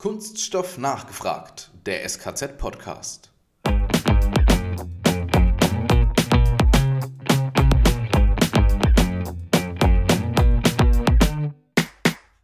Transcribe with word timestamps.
Kunststoff 0.00 0.78
nachgefragt, 0.78 1.72
der 1.84 2.08
SKZ-Podcast. 2.08 3.32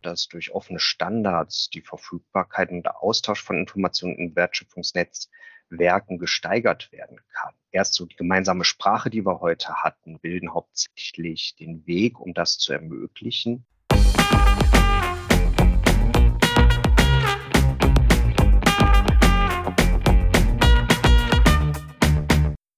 dass 0.02 0.26
durch 0.26 0.50
offene 0.50 0.80
Standards 0.80 1.70
die 1.70 1.80
Verfügbarkeit 1.80 2.70
und 2.70 2.82
der 2.82 3.00
Austausch 3.00 3.44
von 3.44 3.56
Informationen 3.56 4.16
im 4.16 4.34
Wertschöpfungsnetzwerken 4.34 6.18
gesteigert 6.18 6.90
werden 6.90 7.20
kann. 7.32 7.54
Erst 7.70 7.94
so 7.94 8.04
die 8.04 8.16
gemeinsame 8.16 8.64
Sprache, 8.64 9.10
die 9.10 9.24
wir 9.24 9.40
heute 9.40 9.76
hatten, 9.76 10.18
bilden 10.18 10.52
hauptsächlich 10.52 11.54
den 11.54 11.86
Weg, 11.86 12.18
um 12.18 12.34
das 12.34 12.58
zu 12.58 12.72
ermöglichen. 12.72 13.64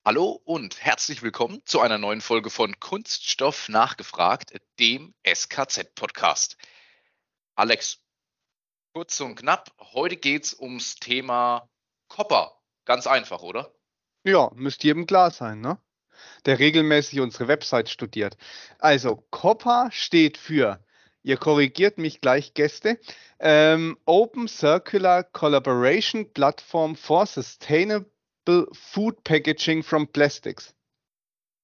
Hallo 0.06 0.41
und 0.45 0.80
herzlich 0.84 1.24
willkommen 1.24 1.62
zu 1.65 1.80
einer 1.80 1.98
neuen 1.98 2.20
Folge 2.20 2.48
von 2.48 2.78
Kunststoff 2.78 3.69
nachgefragt, 3.69 4.52
dem 4.78 5.12
SKZ-Podcast. 5.24 6.56
Alex, 7.56 7.98
kurz 8.95 9.20
und 9.20 9.34
knapp, 9.34 9.73
heute 9.80 10.16
geht 10.16 10.45
es 10.45 10.61
ums 10.61 10.95
Thema 10.95 11.69
Copper. 12.06 12.52
Ganz 12.84 13.09
einfach, 13.09 13.42
oder? 13.42 13.74
Ja, 14.23 14.52
müsste 14.55 14.87
jedem 14.87 15.09
klar 15.09 15.33
sein, 15.33 15.61
ne? 15.61 15.77
Der 16.45 16.61
regelmäßig 16.61 17.19
unsere 17.19 17.48
Website 17.48 17.88
studiert. 17.88 18.36
Also, 18.78 19.27
Copper 19.33 19.88
steht 19.91 20.38
für, 20.38 20.86
ihr 21.25 21.36
korrigiert 21.36 21.98
mich 21.98 22.20
gleich, 22.20 22.55
Gäste, 22.55 23.00
ähm, 23.41 23.98
Open 24.05 24.47
Circular 24.47 25.25
Collaboration 25.25 26.33
Platform 26.33 26.95
for 26.95 27.27
Sustainable 27.27 28.09
Food 28.72 29.25
Packaging 29.25 29.83
from 29.83 30.08
Plastics. 30.08 30.75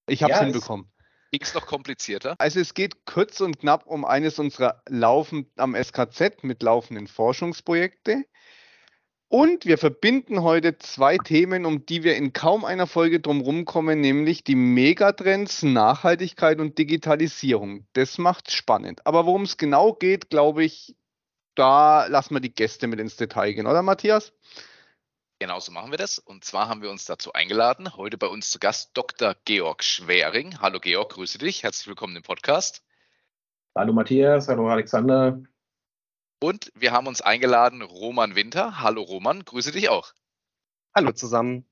Ich 0.07 0.23
habe 0.23 0.33
es 0.33 0.39
ja, 0.39 0.45
hinbekommen. 0.45 0.91
Es 1.31 1.53
noch 1.53 1.65
komplizierter? 1.65 2.35
Also 2.37 2.59
es 2.59 2.73
geht 2.73 3.05
kurz 3.05 3.41
und 3.41 3.59
knapp 3.59 3.87
um 3.87 4.05
eines 4.05 4.37
unserer 4.37 4.83
Laufen 4.87 5.51
am 5.55 5.75
SKZ 5.75 6.43
mit 6.43 6.61
laufenden 6.61 7.07
Forschungsprojekte. 7.07 8.25
Und 9.29 9.65
wir 9.65 9.79
verbinden 9.79 10.43
heute 10.43 10.77
zwei 10.77 11.17
Themen, 11.17 11.65
um 11.65 11.87
die 11.87 12.03
wir 12.03 12.15
in 12.15 12.33
kaum 12.33 12.63
einer 12.63 12.85
Folge 12.85 13.19
drumherum 13.19 13.65
kommen, 13.65 13.99
nämlich 13.99 14.43
die 14.43 14.53
Megatrends, 14.53 15.63
Nachhaltigkeit 15.63 16.59
und 16.59 16.77
Digitalisierung. 16.77 17.87
Das 17.93 18.19
macht 18.19 18.51
spannend. 18.51 19.07
Aber 19.07 19.25
worum 19.25 19.41
es 19.41 19.57
genau 19.57 19.93
geht, 19.93 20.29
glaube 20.29 20.63
ich, 20.63 20.95
da 21.55 22.05
lassen 22.05 22.35
wir 22.35 22.41
die 22.41 22.53
Gäste 22.53 22.85
mit 22.85 22.99
ins 22.99 23.15
Detail 23.15 23.53
gehen, 23.53 23.65
oder 23.65 23.81
Matthias? 23.81 24.33
Genauso 25.39 25.71
machen 25.71 25.91
wir 25.91 25.97
das. 25.97 26.19
Und 26.19 26.43
zwar 26.45 26.69
haben 26.69 26.81
wir 26.81 26.89
uns 26.89 27.05
dazu 27.05 27.33
eingeladen, 27.33 27.95
heute 27.97 28.17
bei 28.17 28.27
uns 28.27 28.51
zu 28.51 28.59
Gast 28.59 28.91
Dr. 28.93 29.35
Georg 29.45 29.83
Schwering. 29.83 30.59
Hallo 30.61 30.79
Georg, 30.79 31.11
grüße 31.13 31.37
dich. 31.37 31.63
Herzlich 31.63 31.87
willkommen 31.87 32.15
im 32.15 32.23
Podcast. 32.23 32.83
Hallo 33.75 33.91
Matthias, 33.91 34.47
hallo 34.47 34.69
Alexander. 34.69 35.41
Und 36.39 36.71
wir 36.75 36.91
haben 36.91 37.07
uns 37.07 37.21
eingeladen 37.21 37.81
Roman 37.81 38.35
Winter. 38.35 38.79
Hallo 38.81 39.01
Roman, 39.01 39.43
grüße 39.43 39.71
dich 39.71 39.89
auch. 39.89 40.13
Hallo 40.95 41.11
zusammen. 41.11 41.65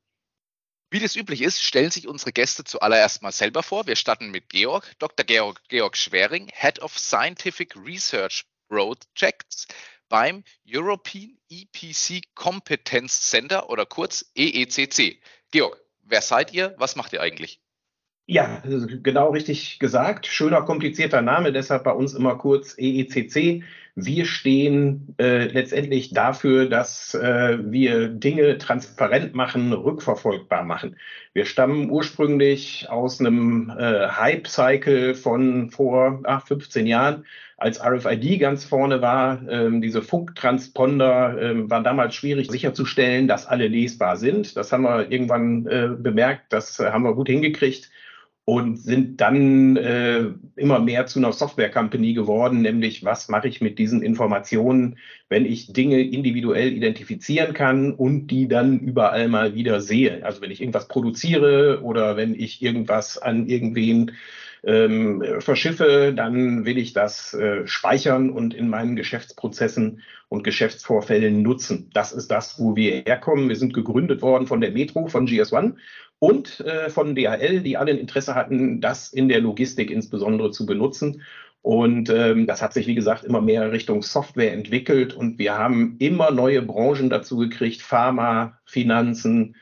Wie 0.90 1.00
das 1.00 1.16
üblich 1.16 1.42
ist, 1.42 1.62
stellen 1.62 1.92
sich 1.92 2.08
unsere 2.08 2.34
Gäste 2.34 2.66
zuallererst 2.66 3.22
mal 3.22 3.32
selber 3.32 3.64
vor. 3.64 3.88
Wir 3.88 3.96
starten 3.96 4.32
mit 4.32 4.50
Georg, 4.50 4.98
Dr. 5.00 5.26
Georg, 5.26 5.62
Georg 5.70 5.96
Schwering, 5.96 6.50
Head 6.54 6.82
of 6.82 6.98
Scientific 6.98 7.76
Research 7.78 8.46
Projects 8.68 9.68
beim 10.12 10.44
European 10.68 11.38
EPC 11.50 12.22
Competence 12.36 13.30
Center 13.30 13.70
oder 13.70 13.86
kurz 13.88 14.30
EECC. 14.36 15.20
Georg, 15.52 15.82
wer 16.04 16.22
seid 16.22 16.54
ihr? 16.54 16.76
Was 16.78 16.96
macht 16.96 17.14
ihr 17.14 17.22
eigentlich? 17.22 17.62
Ja, 18.28 18.62
genau 18.64 19.32
richtig 19.32 19.80
gesagt. 19.80 20.28
Schöner, 20.28 20.62
komplizierter 20.62 21.22
Name, 21.22 21.52
deshalb 21.52 21.86
bei 21.86 21.92
uns 21.92 22.14
immer 22.14 22.38
kurz 22.38 22.78
EECC. 22.78 23.64
Wir 23.96 24.26
stehen 24.26 25.16
äh, 25.20 25.46
letztendlich 25.46 26.14
dafür, 26.14 26.70
dass 26.70 27.14
äh, 27.14 27.58
wir 27.62 28.08
Dinge 28.08 28.58
transparent 28.58 29.36
machen, 29.36 29.74
rückverfolgbar 29.74 30.64
machen. 30.64 30.96
Wir 31.34 31.46
stammen 31.46 31.90
ursprünglich 31.90 32.88
aus 32.90 33.20
einem 33.20 33.70
äh, 33.70 34.08
Hype-Cycle 34.08 35.14
von 35.16 35.72
vor 35.72 36.22
ach, 36.24 36.48
15 36.48 36.88
Jahren, 36.88 37.26
als 37.58 37.84
RFID 37.84 38.40
ganz 38.40 38.64
vorne 38.64 39.02
war. 39.02 39.42
Ähm, 39.50 39.82
diese 39.82 40.02
Funktransponder 40.02 41.42
ähm, 41.42 41.70
waren 41.70 41.84
damals 41.84 42.16
schwierig 42.16 42.50
sicherzustellen, 42.50 43.28
dass 43.28 43.46
alle 43.46 43.68
lesbar 43.68 44.16
sind. 44.16 44.56
Das 44.56 44.72
haben 44.72 44.84
wir 44.84 45.12
irgendwann 45.12 45.68
äh, 45.68 45.90
bemerkt, 45.98 46.54
das 46.54 46.80
haben 46.80 47.04
wir 47.04 47.14
gut 47.14 47.28
hingekriegt 47.28 47.90
und 48.46 48.78
sind 48.78 49.22
dann 49.22 49.78
äh, 49.78 50.26
immer 50.56 50.80
mehr 50.80 51.06
zu 51.06 51.20
einer 51.20 51.32
Software-Company 51.32 52.14
geworden, 52.14 52.62
nämlich 52.62 53.06
was 53.06 53.30
mache 53.30 53.48
ich 53.48 53.62
mit 53.62 53.78
diesen 53.78 54.02
Informationen, 54.02 54.98
wenn 55.30 55.46
ich 55.46 55.74
Dinge 55.74 56.02
individuell 56.02 56.74
identifizieren 56.74 57.54
kann 57.54 57.94
und 57.94 58.28
die 58.28 58.48
dann 58.48 58.80
überall 58.80 59.28
mal 59.28 59.54
wieder 59.54 59.80
sehe. 59.80 60.26
Also 60.26 60.42
wenn 60.42 60.52
ich 60.52 60.60
irgendwas 60.60 60.88
produziere 60.88 61.82
oder 61.84 62.18
wenn 62.18 62.34
ich 62.34 62.62
irgendwas 62.64 63.20
an 63.20 63.48
irgendwen 63.48 64.14
ähm, 64.64 65.24
verschiffe, 65.40 66.14
dann 66.16 66.66
will 66.66 66.78
ich 66.78 66.94
das 66.94 67.34
äh, 67.34 67.66
speichern 67.68 68.30
und 68.30 68.54
in 68.54 68.70
meinen 68.70 68.96
Geschäftsprozessen 68.96 70.02
und 70.30 70.44
Geschäftsvorfällen 70.44 71.42
nutzen. 71.42 71.90
Das 71.94 72.12
ist 72.12 72.30
das, 72.30 72.60
wo 72.60 72.76
wir 72.76 73.04
herkommen. 73.06 73.50
Wir 73.50 73.56
sind 73.56 73.74
gegründet 73.74 74.22
worden 74.22 74.48
von 74.48 74.62
der 74.62 74.72
Metro, 74.72 75.08
von 75.08 75.28
GS1 75.28 75.74
und 76.22 76.60
äh, 76.60 76.92
von 76.92 77.16
DHL, 77.16 77.62
die 77.62 77.78
alle 77.78 77.94
ein 77.94 77.98
Interesse 77.98 78.36
hatten, 78.36 78.80
das 78.80 79.12
in 79.12 79.28
der 79.28 79.42
Logistik 79.42 79.90
insbesondere 79.90 80.52
zu 80.52 80.68
benutzen. 80.68 81.24
Und 81.64 82.12
ähm, 82.12 82.46
das 82.46 82.62
hat 82.62 82.74
sich, 82.74 82.86
wie 82.86 82.94
gesagt, 82.94 83.24
immer 83.24 83.42
mehr 83.42 83.72
Richtung 83.72 84.04
Software 84.04 84.54
entwickelt 84.54 85.16
und 85.16 85.40
wir 85.40 85.58
haben 85.58 85.96
immer 85.98 86.30
neue 86.30 86.62
Branchen 86.62 87.10
dazu 87.10 87.38
gekriegt, 87.38 87.82
Pharma, 87.82 88.60
Finanzen, 88.66 89.56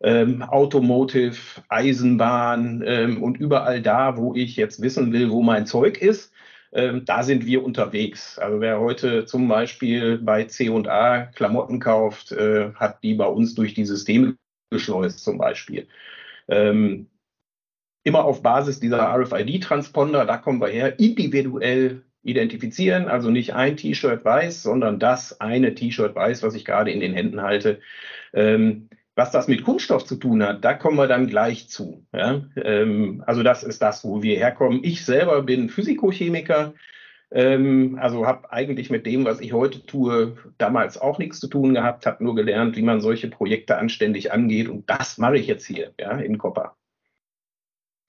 ähm, 0.00 0.42
Automotive, 0.42 1.36
Eisenbahn 1.68 2.82
ähm, 2.86 3.22
und 3.22 3.36
überall 3.36 3.82
da, 3.82 4.16
wo 4.16 4.34
ich 4.34 4.56
jetzt 4.56 4.80
wissen 4.80 5.12
will, 5.12 5.30
wo 5.30 5.42
mein 5.42 5.66
Zeug 5.66 5.98
ist, 6.00 6.32
ähm, 6.72 7.04
da 7.04 7.22
sind 7.24 7.44
wir 7.44 7.62
unterwegs. 7.62 8.38
Also 8.38 8.60
wer 8.60 8.80
heute 8.80 9.26
zum 9.26 9.48
Beispiel 9.48 10.18
bei 10.18 10.44
C&A 10.44 11.26
Klamotten 11.26 11.78
kauft, 11.78 12.32
äh, 12.32 12.72
hat 12.74 13.02
die 13.02 13.14
bei 13.14 13.26
uns 13.26 13.54
durch 13.54 13.74
die 13.74 13.84
Systeme 13.84 14.36
geschleust 14.70 15.20
zum 15.22 15.38
Beispiel. 15.38 15.88
Ähm, 16.48 17.08
immer 18.04 18.24
auf 18.24 18.42
Basis 18.42 18.80
dieser 18.80 19.02
RFID-Transponder, 19.14 20.26
da 20.26 20.36
kommen 20.36 20.60
wir 20.60 20.68
her, 20.68 20.98
individuell 20.98 22.02
identifizieren, 22.22 23.08
also 23.08 23.30
nicht 23.30 23.54
ein 23.54 23.76
T-Shirt 23.76 24.24
weiß, 24.24 24.62
sondern 24.62 24.98
das 24.98 25.40
eine 25.40 25.74
T-Shirt 25.74 26.14
weiß, 26.14 26.42
was 26.42 26.54
ich 26.54 26.64
gerade 26.64 26.90
in 26.90 27.00
den 27.00 27.14
Händen 27.14 27.42
halte. 27.42 27.80
Ähm, 28.32 28.88
was 29.14 29.30
das 29.30 29.48
mit 29.48 29.64
Kunststoff 29.64 30.04
zu 30.04 30.16
tun 30.16 30.42
hat, 30.42 30.64
da 30.64 30.74
kommen 30.74 30.98
wir 30.98 31.06
dann 31.06 31.26
gleich 31.26 31.68
zu. 31.68 32.06
Ja? 32.12 32.42
Ähm, 32.56 33.24
also 33.26 33.42
das 33.42 33.62
ist 33.62 33.80
das, 33.80 34.04
wo 34.04 34.22
wir 34.22 34.36
herkommen. 34.36 34.80
Ich 34.82 35.04
selber 35.04 35.42
bin 35.42 35.70
Physikochemiker, 35.70 36.74
ähm, 37.30 37.98
also 38.00 38.26
habe 38.26 38.52
eigentlich 38.52 38.90
mit 38.90 39.06
dem, 39.06 39.24
was 39.24 39.40
ich 39.40 39.52
heute 39.52 39.84
tue, 39.84 40.36
damals 40.58 40.98
auch 40.98 41.18
nichts 41.18 41.40
zu 41.40 41.48
tun 41.48 41.74
gehabt, 41.74 42.06
habe 42.06 42.22
nur 42.22 42.34
gelernt, 42.34 42.76
wie 42.76 42.82
man 42.82 43.00
solche 43.00 43.28
Projekte 43.28 43.76
anständig 43.78 44.32
angeht. 44.32 44.68
Und 44.68 44.88
das 44.88 45.18
mache 45.18 45.36
ich 45.36 45.46
jetzt 45.46 45.66
hier 45.66 45.92
ja, 45.98 46.12
in 46.18 46.38
Copper. 46.38 46.76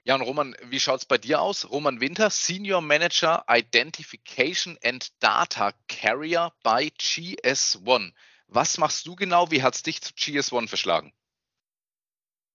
Ja, 0.04 0.14
und 0.14 0.22
Roman, 0.22 0.56
wie 0.70 0.80
schaut 0.80 1.00
es 1.00 1.04
bei 1.04 1.18
dir 1.18 1.42
aus? 1.42 1.70
Roman 1.70 2.00
Winter, 2.00 2.30
Senior 2.30 2.80
Manager 2.80 3.44
Identification 3.46 4.78
and 4.82 5.12
Data 5.22 5.72
Carrier 5.88 6.52
bei 6.62 6.84
GS1. 6.98 8.12
Was 8.46 8.78
machst 8.78 9.06
du 9.06 9.16
genau? 9.16 9.50
Wie 9.50 9.62
hat 9.62 9.74
es 9.74 9.82
dich 9.82 10.00
zu 10.00 10.14
GS1 10.14 10.68
verschlagen? 10.68 11.12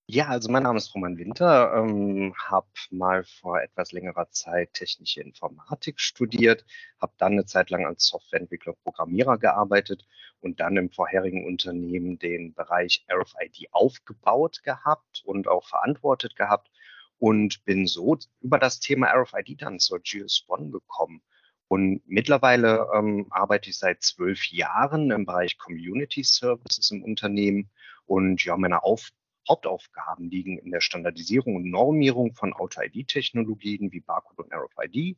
Ja, 0.10 0.28
also 0.28 0.52
mein 0.52 0.64
Name 0.64 0.78
ist 0.78 0.94
Roman 0.94 1.18
Winter, 1.18 1.74
ähm, 1.76 2.34
habe 2.38 2.68
mal 2.92 3.24
vor 3.24 3.62
etwas 3.62 3.94
längerer 3.94 4.30
Zeit 4.32 4.74
technische 4.74 5.22
Informatik 5.22 6.00
studiert, 6.00 6.66
habe 7.00 7.14
dann 7.18 7.34
eine 7.34 7.46
Zeit 7.46 7.70
lang 7.70 7.86
als 7.86 8.08
Softwareentwickler, 8.08 8.74
Programmierer 8.84 9.38
gearbeitet 9.38 10.06
und 10.42 10.60
dann 10.60 10.76
im 10.78 10.90
vorherigen 10.92 11.46
Unternehmen 11.46 12.20
den 12.20 12.54
Bereich 12.54 13.06
RFID 13.10 13.70
aufgebaut 13.72 14.62
gehabt 14.64 15.24
und 15.26 15.48
auch 15.48 15.66
verantwortet 15.68 16.36
gehabt 16.36 16.70
und 17.18 17.64
bin 17.64 17.88
so 17.88 18.18
über 18.42 18.60
das 18.60 18.82
Thema 18.82 19.08
RFID 19.14 19.62
dann 19.62 19.80
zur 19.80 20.00
GS1 20.00 20.72
gekommen. 20.72 21.22
Und 21.70 22.02
mittlerweile 22.06 22.88
ähm, 22.94 23.28
arbeite 23.32 23.70
ich 23.70 23.78
seit 23.78 24.04
zwölf 24.04 24.52
Jahren 24.52 25.12
im 25.12 25.26
Bereich 25.26 25.58
Community 25.58 26.24
Services 26.24 26.92
im 26.92 27.04
Unternehmen. 27.04 27.72
Und 28.06 28.44
ja, 28.44 28.58
meine 28.58 28.84
Auf 28.84 29.12
Hauptaufgaben 29.48 30.30
liegen 30.30 30.58
in 30.58 30.72
der 30.72 30.82
Standardisierung 30.82 31.56
und 31.56 31.70
Normierung 31.70 32.34
von 32.34 32.54
Auto-ID-Technologien 32.54 33.92
wie 33.92 34.00
Barcode 34.00 34.40
und 34.40 34.54
RFID, 34.54 35.18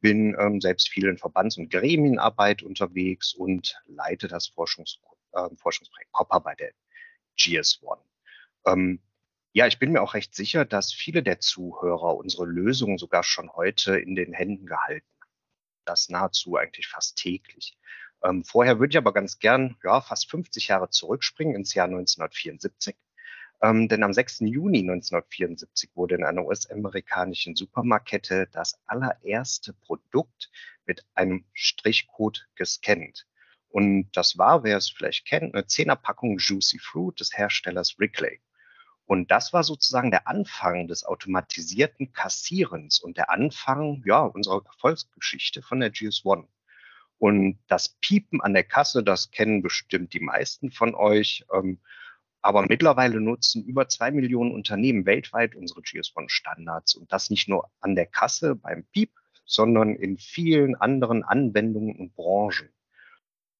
bin 0.00 0.36
ähm, 0.38 0.60
selbst 0.60 0.88
viel 0.88 1.08
in 1.08 1.18
Verbands- 1.18 1.56
und 1.56 1.70
Gremienarbeit 1.70 2.62
unterwegs 2.62 3.34
und 3.34 3.80
leite 3.86 4.28
das 4.28 4.46
Forschungs 4.48 5.00
äh, 5.32 5.48
Forschungsprojekt 5.56 6.12
COPPA 6.12 6.38
bei 6.40 6.54
der 6.54 6.72
GS1. 7.38 7.98
Ähm, 8.66 9.00
ja, 9.52 9.66
ich 9.66 9.78
bin 9.78 9.92
mir 9.92 10.02
auch 10.02 10.14
recht 10.14 10.34
sicher, 10.34 10.64
dass 10.64 10.92
viele 10.92 11.22
der 11.22 11.40
Zuhörer 11.40 12.16
unsere 12.16 12.44
Lösungen 12.44 12.98
sogar 12.98 13.22
schon 13.22 13.50
heute 13.54 13.98
in 13.98 14.14
den 14.14 14.32
Händen 14.32 14.66
gehalten 14.66 15.06
haben. 15.20 15.30
Das 15.86 16.08
nahezu 16.08 16.56
eigentlich 16.56 16.88
fast 16.88 17.16
täglich. 17.16 17.78
Ähm, 18.22 18.44
vorher 18.44 18.78
würde 18.78 18.92
ich 18.92 18.98
aber 18.98 19.12
ganz 19.12 19.38
gern 19.38 19.76
ja, 19.82 20.00
fast 20.00 20.30
50 20.30 20.68
Jahre 20.68 20.90
zurückspringen 20.90 21.54
ins 21.54 21.74
Jahr 21.74 21.86
1974. 21.86 22.96
Ähm, 23.62 23.88
denn 23.88 24.02
am 24.02 24.12
6. 24.12 24.40
Juni 24.40 24.80
1974 24.80 25.90
wurde 25.94 26.16
in 26.16 26.24
einer 26.24 26.44
US-amerikanischen 26.44 27.56
Supermarktkette 27.56 28.48
das 28.52 28.78
allererste 28.86 29.72
Produkt 29.72 30.50
mit 30.84 31.04
einem 31.14 31.44
Strichcode 31.54 32.48
gescannt. 32.54 33.26
Und 33.68 34.10
das 34.12 34.38
war, 34.38 34.62
wer 34.62 34.76
es 34.76 34.90
vielleicht 34.90 35.26
kennt, 35.26 35.54
eine 35.54 35.66
Zehnerpackung 35.66 36.38
Juicy 36.38 36.78
Fruit 36.78 37.18
des 37.18 37.36
Herstellers 37.36 37.98
Wrigley. 37.98 38.40
Und 39.06 39.30
das 39.30 39.52
war 39.52 39.62
sozusagen 39.62 40.10
der 40.10 40.26
Anfang 40.26 40.88
des 40.88 41.04
automatisierten 41.04 42.12
Kassierens 42.12 42.98
und 42.98 43.16
der 43.16 43.30
Anfang 43.30 44.02
ja, 44.04 44.20
unserer 44.20 44.64
Erfolgsgeschichte 44.64 45.62
von 45.62 45.80
der 45.80 45.92
GS1. 45.92 46.46
Und 47.18 47.58
das 47.68 47.96
Piepen 48.00 48.40
an 48.40 48.52
der 48.52 48.64
Kasse, 48.64 49.02
das 49.02 49.30
kennen 49.30 49.62
bestimmt 49.62 50.12
die 50.12 50.20
meisten 50.20 50.70
von 50.70 50.94
euch. 50.94 51.44
Ähm, 51.52 51.78
aber 52.42 52.66
mittlerweile 52.68 53.20
nutzen 53.20 53.64
über 53.64 53.88
zwei 53.88 54.10
Millionen 54.10 54.52
Unternehmen 54.52 55.06
weltweit 55.06 55.54
unsere 55.54 55.80
GS1-Standards 55.80 56.94
und 56.94 57.12
das 57.12 57.30
nicht 57.30 57.48
nur 57.48 57.70
an 57.80 57.94
der 57.94 58.06
Kasse 58.06 58.54
beim 58.54 58.84
Piep, 58.92 59.10
sondern 59.44 59.96
in 59.96 60.18
vielen 60.18 60.74
anderen 60.74 61.22
Anwendungen 61.22 61.96
und 61.96 62.14
Branchen. 62.14 62.68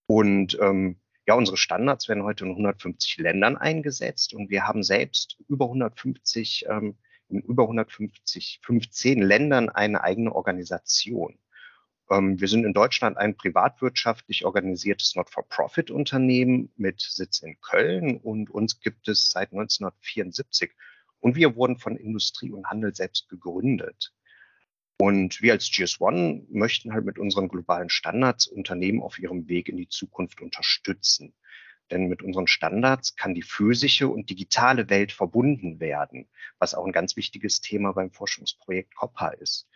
Und 0.06 0.58
ähm, 0.60 0.96
ja, 1.26 1.34
unsere 1.34 1.56
Standards 1.56 2.08
werden 2.08 2.22
heute 2.22 2.44
in 2.44 2.50
150 2.50 3.18
Ländern 3.18 3.56
eingesetzt 3.56 4.34
und 4.34 4.50
wir 4.50 4.66
haben 4.66 4.82
selbst 4.82 5.36
über 5.48 5.66
150, 5.66 6.66
ähm, 6.68 6.96
in 7.28 7.40
über 7.40 7.64
150, 7.64 8.60
15 8.62 9.20
Ländern 9.20 9.68
eine 9.68 10.04
eigene 10.04 10.32
Organisation. 10.32 11.38
Ähm, 12.10 12.40
wir 12.40 12.48
sind 12.48 12.64
in 12.64 12.72
Deutschland 12.72 13.16
ein 13.16 13.36
privatwirtschaftlich 13.36 14.44
organisiertes 14.44 15.16
Not-for-Profit-Unternehmen 15.16 16.72
mit 16.76 17.00
Sitz 17.00 17.40
in 17.40 17.60
Köln 17.60 18.16
und 18.18 18.50
uns 18.50 18.80
gibt 18.80 19.08
es 19.08 19.30
seit 19.30 19.52
1974. 19.52 20.72
Und 21.20 21.36
wir 21.36 21.56
wurden 21.56 21.78
von 21.78 21.96
Industrie 21.96 22.52
und 22.52 22.66
Handel 22.66 22.94
selbst 22.94 23.28
gegründet. 23.28 24.12
Und 24.98 25.42
wir 25.42 25.52
als 25.52 25.66
GS1 25.66 26.46
möchten 26.50 26.92
halt 26.92 27.04
mit 27.04 27.18
unseren 27.18 27.48
globalen 27.48 27.90
Standards 27.90 28.46
Unternehmen 28.46 29.02
auf 29.02 29.18
ihrem 29.18 29.48
Weg 29.48 29.68
in 29.68 29.76
die 29.76 29.88
Zukunft 29.88 30.40
unterstützen. 30.40 31.34
Denn 31.90 32.08
mit 32.08 32.22
unseren 32.22 32.46
Standards 32.46 33.14
kann 33.14 33.34
die 33.34 33.42
physische 33.42 34.08
und 34.08 34.30
digitale 34.30 34.88
Welt 34.88 35.12
verbunden 35.12 35.80
werden, 35.80 36.28
was 36.58 36.74
auch 36.74 36.84
ein 36.84 36.92
ganz 36.92 37.16
wichtiges 37.16 37.60
Thema 37.60 37.92
beim 37.92 38.10
Forschungsprojekt 38.10 38.94
COPPA 38.94 39.28
ist. 39.28 39.68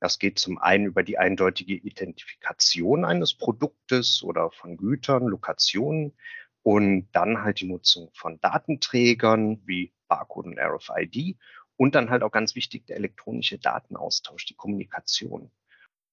Das 0.00 0.18
geht 0.18 0.38
zum 0.38 0.58
einen 0.58 0.86
über 0.86 1.02
die 1.02 1.18
eindeutige 1.18 1.74
Identifikation 1.74 3.04
eines 3.04 3.34
Produktes 3.34 4.22
oder 4.22 4.50
von 4.50 4.76
Gütern, 4.76 5.26
Lokationen 5.26 6.16
und 6.62 7.08
dann 7.12 7.42
halt 7.42 7.60
die 7.60 7.66
Nutzung 7.66 8.10
von 8.14 8.40
Datenträgern 8.40 9.60
wie 9.66 9.92
Barcode 10.08 10.46
und 10.46 10.58
RFID 10.58 11.36
und 11.76 11.94
dann 11.94 12.10
halt 12.10 12.22
auch 12.22 12.32
ganz 12.32 12.54
wichtig 12.54 12.86
der 12.86 12.96
elektronische 12.96 13.58
Datenaustausch, 13.58 14.46
die 14.46 14.54
Kommunikation. 14.54 15.50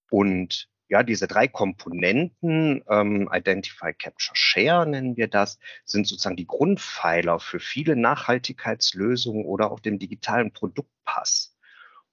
Und 0.09 0.69
ja, 0.87 1.01
diese 1.01 1.27
drei 1.27 1.47
Komponenten, 1.47 2.83
ähm, 2.87 3.27
Identify, 3.31 3.93
Capture, 3.93 4.35
Share 4.35 4.85
nennen 4.87 5.17
wir 5.17 5.27
das, 5.27 5.57
sind 5.83 6.07
sozusagen 6.07 6.35
die 6.35 6.45
Grundpfeiler 6.45 7.39
für 7.39 7.59
viele 7.59 7.95
Nachhaltigkeitslösungen 7.95 9.45
oder 9.45 9.71
auch 9.71 9.79
den 9.79 9.97
digitalen 9.97 10.51
Produktpass. 10.51 11.54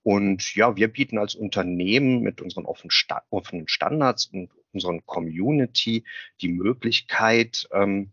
Und 0.03 0.55
ja, 0.57 0.77
wir 0.77 0.89
bieten 0.89 1.19
als 1.19 1.35
Unternehmen 1.35 2.21
mit 2.23 2.41
unseren 2.41 2.67
offenen 2.67 3.69
Standards 3.69 4.27
und 4.27 4.51
unseren 4.73 5.07
Community 5.07 6.05
die 6.41 6.49
Möglichkeit, 6.49 7.69
ähm, 7.73 8.13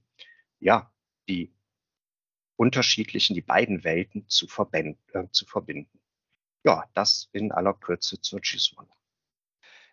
ja, 0.59 0.91
die 1.27 1.51
unterschiedlichen, 2.57 3.33
die 3.33 3.41
beiden 3.41 3.83
Welten 3.83 4.27
zu, 4.27 4.45
äh, 4.73 4.93
zu 5.31 5.45
verbinden. 5.45 5.99
Ja, 6.63 6.83
das 6.93 7.29
in 7.31 7.51
aller 7.51 7.73
Kürze 7.73 8.19
zur 8.21 8.41
GIS-1. 8.41 8.85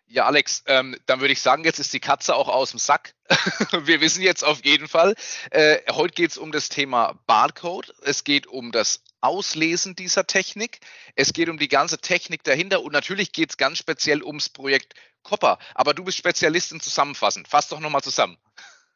Ja, 0.09 0.25
Alex, 0.25 0.63
ähm, 0.67 0.95
dann 1.05 1.19
würde 1.19 1.33
ich 1.33 1.41
sagen, 1.41 1.65
jetzt 1.65 1.79
ist 1.79 1.93
die 1.93 1.99
Katze 1.99 2.35
auch 2.35 2.47
aus 2.47 2.71
dem 2.71 2.79
Sack. 2.79 3.13
Wir 3.83 3.99
wissen 3.99 4.21
jetzt 4.21 4.43
auf 4.43 4.63
jeden 4.63 4.87
Fall, 4.87 5.15
äh, 5.51 5.79
heute 5.91 6.13
geht 6.13 6.31
es 6.31 6.37
um 6.37 6.53
das 6.53 6.69
Thema 6.69 7.19
Barcode. 7.25 7.93
Es 8.03 8.23
geht 8.23 8.47
um 8.47 8.71
das 8.71 9.03
Auslesen 9.21 9.95
dieser 9.95 10.27
Technik. 10.27 10.79
Es 11.15 11.33
geht 11.33 11.49
um 11.49 11.57
die 11.57 11.67
ganze 11.67 11.99
Technik 11.99 12.43
dahinter 12.43 12.81
und 12.81 12.93
natürlich 12.93 13.31
geht 13.31 13.51
es 13.51 13.57
ganz 13.57 13.77
speziell 13.77 14.23
ums 14.23 14.49
Projekt 14.49 14.93
Copper. 15.23 15.57
Aber 15.75 15.93
du 15.93 16.03
bist 16.03 16.17
Spezialist 16.17 16.71
im 16.71 16.79
Zusammenfassen. 16.79 17.45
Fass 17.45 17.67
doch 17.67 17.79
nochmal 17.79 18.03
zusammen. 18.03 18.37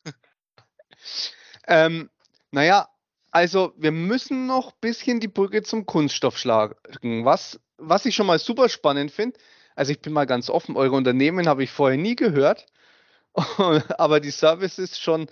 ähm, 1.68 2.10
naja, 2.52 2.90
also 3.32 3.74
wir 3.78 3.92
müssen 3.92 4.46
noch 4.46 4.72
ein 4.72 4.78
bisschen 4.82 5.20
die 5.20 5.28
Brücke 5.28 5.64
zum 5.64 5.86
Kunststoff 5.86 6.38
schlagen. 6.38 6.76
Was, 7.26 7.60
was 7.78 8.06
ich 8.06 8.16
schon 8.16 8.28
mal 8.28 8.40
super 8.40 8.70
spannend 8.70 9.12
finde, 9.12 9.40
also 9.76 9.92
ich 9.92 10.02
bin 10.02 10.14
mal 10.14 10.26
ganz 10.26 10.50
offen, 10.50 10.76
eure 10.76 10.96
Unternehmen 10.96 11.48
habe 11.48 11.64
ich 11.64 11.72
vorher 11.72 11.98
nie 11.98 12.16
gehört, 12.16 12.66
aber 13.98 14.19
die 14.19 14.31
Services 14.31 15.00
schon 15.00 15.28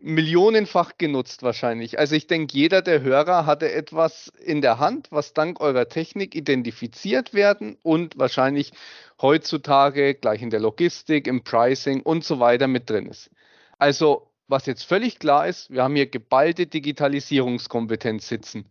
millionenfach 0.00 0.92
genutzt 0.98 1.42
wahrscheinlich. 1.42 1.98
Also 1.98 2.14
ich 2.14 2.26
denke, 2.26 2.56
jeder 2.56 2.82
der 2.82 3.02
Hörer 3.02 3.46
hatte 3.46 3.72
etwas 3.72 4.32
in 4.44 4.60
der 4.60 4.78
Hand, 4.78 5.08
was 5.10 5.34
dank 5.34 5.60
eurer 5.60 5.88
Technik 5.88 6.34
identifiziert 6.34 7.34
werden 7.34 7.76
und 7.82 8.18
wahrscheinlich 8.18 8.72
heutzutage 9.20 10.14
gleich 10.14 10.42
in 10.42 10.50
der 10.50 10.60
Logistik, 10.60 11.26
im 11.26 11.42
Pricing 11.42 12.02
und 12.02 12.24
so 12.24 12.38
weiter 12.40 12.68
mit 12.68 12.88
drin 12.90 13.06
ist. 13.06 13.30
Also 13.78 14.30
was 14.46 14.66
jetzt 14.66 14.84
völlig 14.84 15.18
klar 15.18 15.46
ist, 15.46 15.70
wir 15.70 15.82
haben 15.82 15.94
hier 15.94 16.06
geballte 16.06 16.66
Digitalisierungskompetenz 16.66 18.28
sitzen. 18.28 18.66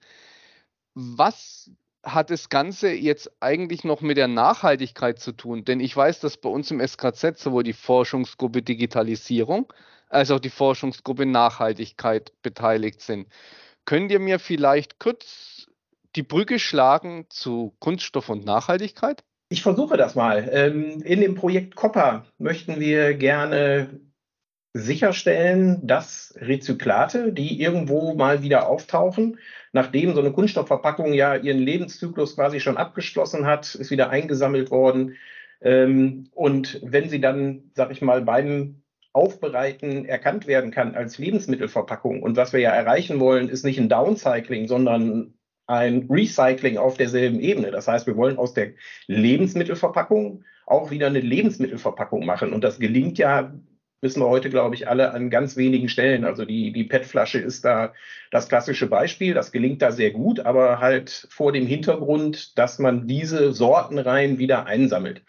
Was 0.95 1.69
hat 2.13 2.30
das 2.30 2.50
Ganze 2.50 2.92
jetzt 2.92 3.31
eigentlich 3.42 3.83
noch 3.83 4.01
mit 4.01 4.18
der 4.18 4.27
Nachhaltigkeit 4.27 5.19
zu 5.19 5.31
tun? 5.31 5.65
Denn 5.65 5.80
ich 5.80 5.95
weiß, 5.95 6.19
dass 6.19 6.38
bei 6.38 6.50
uns 6.50 6.71
im 6.71 6.86
SKZ 6.86 7.38
sowohl 7.38 7.63
die 7.63 7.74
Forschungsgruppe 7.74 8.62
Digitalisierung 8.62 9.71
als 10.09 10.31
auch 10.31 10.39
die 10.39 10.50
Forschungsgruppe 10.50 11.25
Nachhaltigkeit 11.25 12.31
beteiligt 12.42 13.02
sind. 13.02 13.28
Könnt 13.85 14.11
ihr 14.11 14.19
mir 14.19 14.40
vielleicht 14.40 14.99
kurz 14.99 15.68
die 16.16 16.23
Brücke 16.23 16.59
schlagen 16.59 17.26
zu 17.30 17.76
Kunststoff 17.80 18.30
und 18.30 18.45
Nachhaltigkeit? 18.45 19.23
Ich 19.49 19.61
versuche 19.61 19.97
das 19.97 20.16
mal. 20.16 20.49
Ähm, 20.52 21.02
in 21.04 21.21
dem 21.21 21.35
Projekt 21.35 21.76
COPPA 21.76 22.26
möchten 22.37 22.80
wir 22.80 23.14
gerne 23.14 24.02
sicherstellen, 24.74 25.86
dass 25.86 26.33
Rezyklate, 26.38 27.33
die 27.33 27.62
irgendwo 27.62 28.14
mal 28.16 28.44
wieder 28.44 28.68
auftauchen, 28.68 29.40
nachdem 29.71 30.14
so 30.14 30.21
eine 30.21 30.31
Kunststoffverpackung 30.31 31.14
ja 31.14 31.36
ihren 31.36 31.59
Lebenszyklus 31.59 32.36
quasi 32.36 32.59
schon 32.59 32.78
abgeschlossen 32.78 33.45
hat, 33.45 33.76
ist 33.76 33.92
wieder 33.92 34.09
eingesammelt 34.09 34.71
worden. 34.71 35.16
Ähm, 35.62 36.30
und 36.33 36.80
wenn 36.83 37.09
sie 37.09 37.19
dann, 37.19 37.71
sag 37.74 37.92
ich 37.92 38.02
mal, 38.02 38.21
beim 38.21 38.83
Aufbereiten 39.14 40.06
erkannt 40.06 40.45
werden 40.45 40.69
kann 40.69 40.94
als 40.94 41.18
Lebensmittelverpackung 41.18 42.21
und 42.21 42.38
was 42.38 42.54
wir 42.54 42.59
ja 42.59 42.71
erreichen 42.71 43.19
wollen, 43.19 43.50
ist 43.50 43.66
nicht 43.66 43.80
ein 43.80 43.90
Downcycling, 43.90 44.68
sondern 44.68 45.33
ein 45.66 46.07
Recycling 46.09 46.78
auf 46.78 46.97
derselben 46.97 47.40
Ebene. 47.40 47.71
Das 47.71 47.88
heißt, 47.88 48.07
wir 48.07 48.16
wollen 48.16 48.38
aus 48.38 48.54
der 48.54 48.74
Lebensmittelverpackung 49.07 50.44
auch 50.66 50.92
wieder 50.92 51.07
eine 51.07 51.19
Lebensmittelverpackung 51.19 52.26
machen. 52.26 52.54
Und 52.54 52.64
das 52.64 52.80
gelingt 52.80 53.18
ja 53.18 53.54
wissen 54.01 54.21
wir 54.21 54.30
heute, 54.30 54.49
glaube 54.49 54.75
ich, 54.75 54.87
alle 54.87 55.11
an 55.11 55.30
ganz 55.30 55.57
wenigen 55.57 55.89
Stellen. 55.89 56.23
Also 56.23 56.45
die, 56.45 56.71
die 56.71 56.83
PET-Flasche 56.83 57.39
ist 57.39 57.66
da 57.66 57.94
das 58.31 58.49
klassische 58.49 58.87
Beispiel. 58.87 59.33
Das 59.33 59.51
gelingt 59.51 59.81
da 59.81 59.92
sehr 59.92 60.11
gut, 60.11 60.39
aber 60.39 60.80
halt 60.80 61.27
vor 61.30 61.51
dem 61.51 61.66
Hintergrund, 61.66 62.57
dass 62.57 62.80
man 62.80 63.07
diese 63.07 63.54
Sortenreihen 63.54 64.37
wieder 64.37 64.66
einsammelt. 64.66 65.23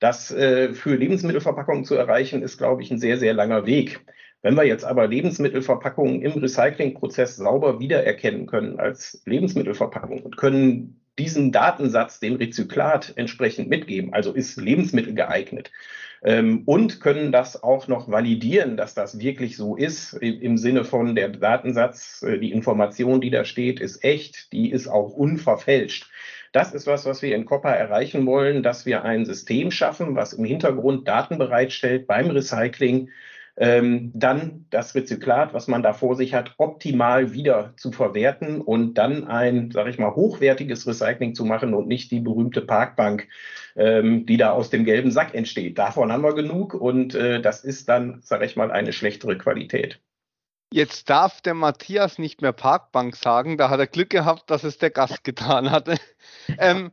Das 0.00 0.30
äh, 0.30 0.74
für 0.74 0.96
Lebensmittelverpackungen 0.96 1.84
zu 1.84 1.94
erreichen, 1.94 2.42
ist, 2.42 2.58
glaube 2.58 2.82
ich, 2.82 2.90
ein 2.90 2.98
sehr, 2.98 3.16
sehr 3.16 3.34
langer 3.34 3.66
Weg. 3.66 4.00
Wenn 4.42 4.54
wir 4.54 4.64
jetzt 4.64 4.84
aber 4.84 5.06
Lebensmittelverpackungen 5.06 6.20
im 6.20 6.32
Recyclingprozess 6.32 7.36
sauber 7.36 7.80
wiedererkennen 7.80 8.46
können 8.46 8.78
als 8.78 9.22
Lebensmittelverpackung 9.24 10.20
und 10.20 10.36
können 10.36 11.00
diesen 11.18 11.52
Datensatz 11.52 12.20
dem 12.20 12.36
Rezyklat 12.36 13.12
entsprechend 13.16 13.68
mitgeben, 13.68 14.12
also 14.12 14.32
ist 14.32 14.56
Lebensmittel 14.56 15.14
geeignet, 15.14 15.70
ähm, 16.24 16.62
und 16.64 17.00
können 17.00 17.32
das 17.32 17.62
auch 17.62 17.86
noch 17.86 18.10
validieren, 18.10 18.76
dass 18.76 18.94
das 18.94 19.18
wirklich 19.18 19.56
so 19.56 19.76
ist, 19.76 20.14
im 20.14 20.56
Sinne 20.56 20.84
von 20.84 21.14
der 21.14 21.28
Datensatz, 21.28 22.22
äh, 22.22 22.38
die 22.38 22.50
Information, 22.50 23.20
die 23.20 23.30
da 23.30 23.44
steht, 23.44 23.78
ist 23.78 24.02
echt, 24.02 24.52
die 24.52 24.70
ist 24.70 24.88
auch 24.88 25.12
unverfälscht. 25.12 26.10
Das 26.52 26.72
ist 26.72 26.86
was, 26.86 27.04
was 27.04 27.20
wir 27.20 27.34
in 27.34 27.44
Copper 27.44 27.70
erreichen 27.70 28.24
wollen, 28.26 28.62
dass 28.62 28.86
wir 28.86 29.04
ein 29.04 29.26
System 29.26 29.70
schaffen, 29.70 30.14
was 30.14 30.32
im 30.32 30.44
Hintergrund 30.44 31.06
Daten 31.06 31.36
bereitstellt 31.36 32.06
beim 32.06 32.30
Recycling, 32.30 33.10
ähm, 33.56 34.10
dann 34.14 34.66
das 34.70 34.94
Rezyklat, 34.94 35.54
was 35.54 35.68
man 35.68 35.82
da 35.82 35.92
vor 35.92 36.16
sich 36.16 36.34
hat, 36.34 36.54
optimal 36.58 37.32
wieder 37.32 37.72
zu 37.76 37.92
verwerten 37.92 38.60
und 38.60 38.94
dann 38.94 39.28
ein, 39.28 39.70
sage 39.70 39.90
ich 39.90 39.98
mal, 39.98 40.14
hochwertiges 40.14 40.86
Recycling 40.86 41.34
zu 41.34 41.44
machen 41.44 41.74
und 41.74 41.86
nicht 41.86 42.10
die 42.10 42.20
berühmte 42.20 42.62
Parkbank, 42.62 43.28
ähm, 43.76 44.26
die 44.26 44.36
da 44.36 44.50
aus 44.50 44.70
dem 44.70 44.84
gelben 44.84 45.10
Sack 45.10 45.34
entsteht. 45.34 45.78
Davon 45.78 46.10
haben 46.10 46.24
wir 46.24 46.34
genug 46.34 46.74
und 46.74 47.14
äh, 47.14 47.40
das 47.40 47.64
ist 47.64 47.88
dann, 47.88 48.20
sage 48.22 48.44
ich 48.44 48.56
mal, 48.56 48.72
eine 48.72 48.92
schlechtere 48.92 49.38
Qualität. 49.38 50.00
Jetzt 50.72 51.08
darf 51.08 51.40
der 51.40 51.54
Matthias 51.54 52.18
nicht 52.18 52.42
mehr 52.42 52.52
Parkbank 52.52 53.14
sagen, 53.14 53.56
da 53.56 53.70
hat 53.70 53.78
er 53.78 53.86
Glück 53.86 54.10
gehabt, 54.10 54.50
dass 54.50 54.64
es 54.64 54.78
der 54.78 54.90
Gast 54.90 55.22
getan 55.24 55.70
hatte. 55.70 55.96
ähm, 56.58 56.90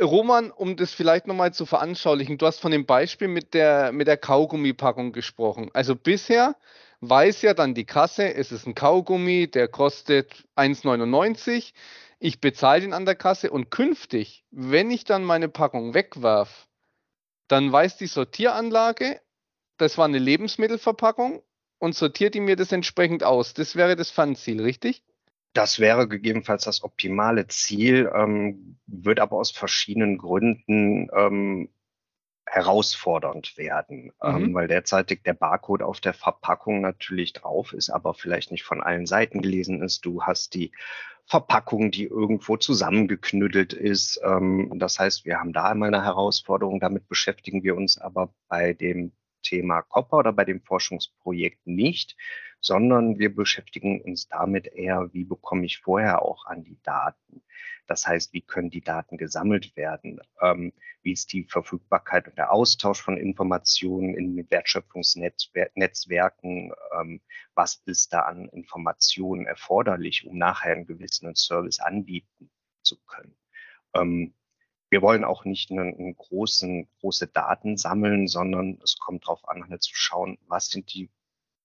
Roman, 0.00 0.50
um 0.50 0.76
das 0.76 0.92
vielleicht 0.92 1.26
nochmal 1.26 1.52
zu 1.52 1.66
veranschaulichen, 1.66 2.38
du 2.38 2.46
hast 2.46 2.60
von 2.60 2.72
dem 2.72 2.86
Beispiel 2.86 3.28
mit 3.28 3.52
der, 3.54 3.92
mit 3.92 4.06
der 4.06 4.16
Kaugummipackung 4.16 5.12
gesprochen. 5.12 5.70
Also 5.74 5.94
bisher 5.96 6.56
weiß 7.00 7.42
ja 7.42 7.52
dann 7.52 7.74
die 7.74 7.84
Kasse, 7.84 8.34
es 8.34 8.52
ist 8.52 8.66
ein 8.66 8.74
Kaugummi, 8.74 9.50
der 9.50 9.68
kostet 9.68 10.44
1,99. 10.56 11.72
Ich 12.20 12.40
bezahle 12.40 12.84
ihn 12.84 12.92
an 12.92 13.04
der 13.04 13.16
Kasse 13.16 13.50
und 13.50 13.70
künftig, 13.70 14.44
wenn 14.50 14.90
ich 14.90 15.04
dann 15.04 15.24
meine 15.24 15.48
Packung 15.48 15.92
wegwerf, 15.92 16.68
dann 17.48 17.70
weiß 17.70 17.98
die 17.98 18.06
Sortieranlage, 18.06 19.20
das 19.76 19.98
war 19.98 20.06
eine 20.06 20.18
Lebensmittelverpackung 20.18 21.42
und 21.78 21.94
sortiert 21.94 22.34
die 22.34 22.40
mir 22.40 22.56
das 22.56 22.72
entsprechend 22.72 23.24
aus. 23.24 23.52
Das 23.54 23.76
wäre 23.76 23.96
das 23.96 24.10
Pfandziel, 24.10 24.62
richtig? 24.62 25.02
Das 25.52 25.78
wäre 25.78 26.08
gegebenenfalls 26.08 26.64
das 26.64 26.82
optimale 26.82 27.46
Ziel, 27.48 28.10
ähm, 28.14 28.78
wird 28.86 29.20
aber 29.20 29.36
aus 29.36 29.50
verschiedenen 29.50 30.18
Gründen 30.18 31.08
ähm, 31.14 31.68
herausfordernd 32.46 33.56
werden, 33.56 34.12
ähm, 34.22 34.34
mhm. 34.34 34.44
ähm, 34.44 34.54
weil 34.54 34.68
derzeitig 34.68 35.22
der 35.22 35.34
Barcode 35.34 35.82
auf 35.82 36.00
der 36.00 36.14
Verpackung 36.14 36.80
natürlich 36.80 37.32
drauf 37.32 37.72
ist, 37.72 37.90
aber 37.90 38.14
vielleicht 38.14 38.50
nicht 38.50 38.64
von 38.64 38.82
allen 38.82 39.06
Seiten 39.06 39.42
gelesen 39.42 39.82
ist. 39.82 40.04
Du 40.04 40.22
hast 40.22 40.54
die 40.54 40.72
Verpackung, 41.26 41.90
die 41.90 42.04
irgendwo 42.04 42.56
zusammengeknüttelt 42.56 43.72
ist. 43.72 44.20
Ähm, 44.24 44.70
das 44.76 44.98
heißt, 44.98 45.24
wir 45.24 45.38
haben 45.38 45.52
da 45.52 45.70
einmal 45.70 45.94
eine 45.94 46.04
Herausforderung. 46.04 46.80
Damit 46.80 47.08
beschäftigen 47.08 47.62
wir 47.62 47.76
uns 47.76 47.98
aber 47.98 48.34
bei 48.48 48.72
dem 48.72 49.12
Thema 49.42 49.82
Copper 49.82 50.18
oder 50.18 50.32
bei 50.32 50.44
dem 50.44 50.60
Forschungsprojekt 50.60 51.66
nicht, 51.66 52.16
sondern 52.62 53.18
wir 53.18 53.34
beschäftigen 53.34 54.00
uns 54.00 54.28
damit 54.28 54.68
eher, 54.68 55.12
wie 55.12 55.24
bekomme 55.24 55.66
ich 55.66 55.80
vorher 55.80 56.22
auch 56.22 56.46
an 56.46 56.62
die 56.62 56.78
Daten. 56.82 57.42
Das 57.88 58.06
heißt, 58.06 58.32
wie 58.32 58.40
können 58.40 58.70
die 58.70 58.80
Daten 58.80 59.18
gesammelt 59.18 59.76
werden? 59.76 60.20
Ähm, 60.40 60.72
wie 61.02 61.10
ist 61.12 61.32
die 61.32 61.42
Verfügbarkeit 61.44 62.28
und 62.28 62.38
der 62.38 62.52
Austausch 62.52 63.02
von 63.02 63.16
Informationen 63.16 64.14
in 64.14 64.48
Wertschöpfungsnetzwerken? 64.48 66.72
Ähm, 66.98 67.20
was 67.54 67.82
ist 67.86 68.12
da 68.12 68.20
an 68.20 68.48
Informationen 68.50 69.46
erforderlich, 69.46 70.24
um 70.26 70.38
nachher 70.38 70.70
einen 70.72 70.86
gewissen 70.86 71.34
Service 71.34 71.80
anbieten 71.80 72.48
zu 72.82 72.96
können? 73.06 73.34
Ähm, 73.94 74.34
wir 74.88 75.02
wollen 75.02 75.24
auch 75.24 75.44
nicht 75.44 75.72
einen, 75.72 75.96
einen 75.96 76.16
großen, 76.16 76.88
große 77.00 77.26
Daten 77.26 77.76
sammeln, 77.76 78.28
sondern 78.28 78.78
es 78.84 78.98
kommt 78.98 79.24
darauf 79.24 79.48
an, 79.48 79.68
halt 79.68 79.82
zu 79.82 79.94
schauen, 79.94 80.38
was 80.46 80.68
sind 80.68 80.94
die 80.94 81.10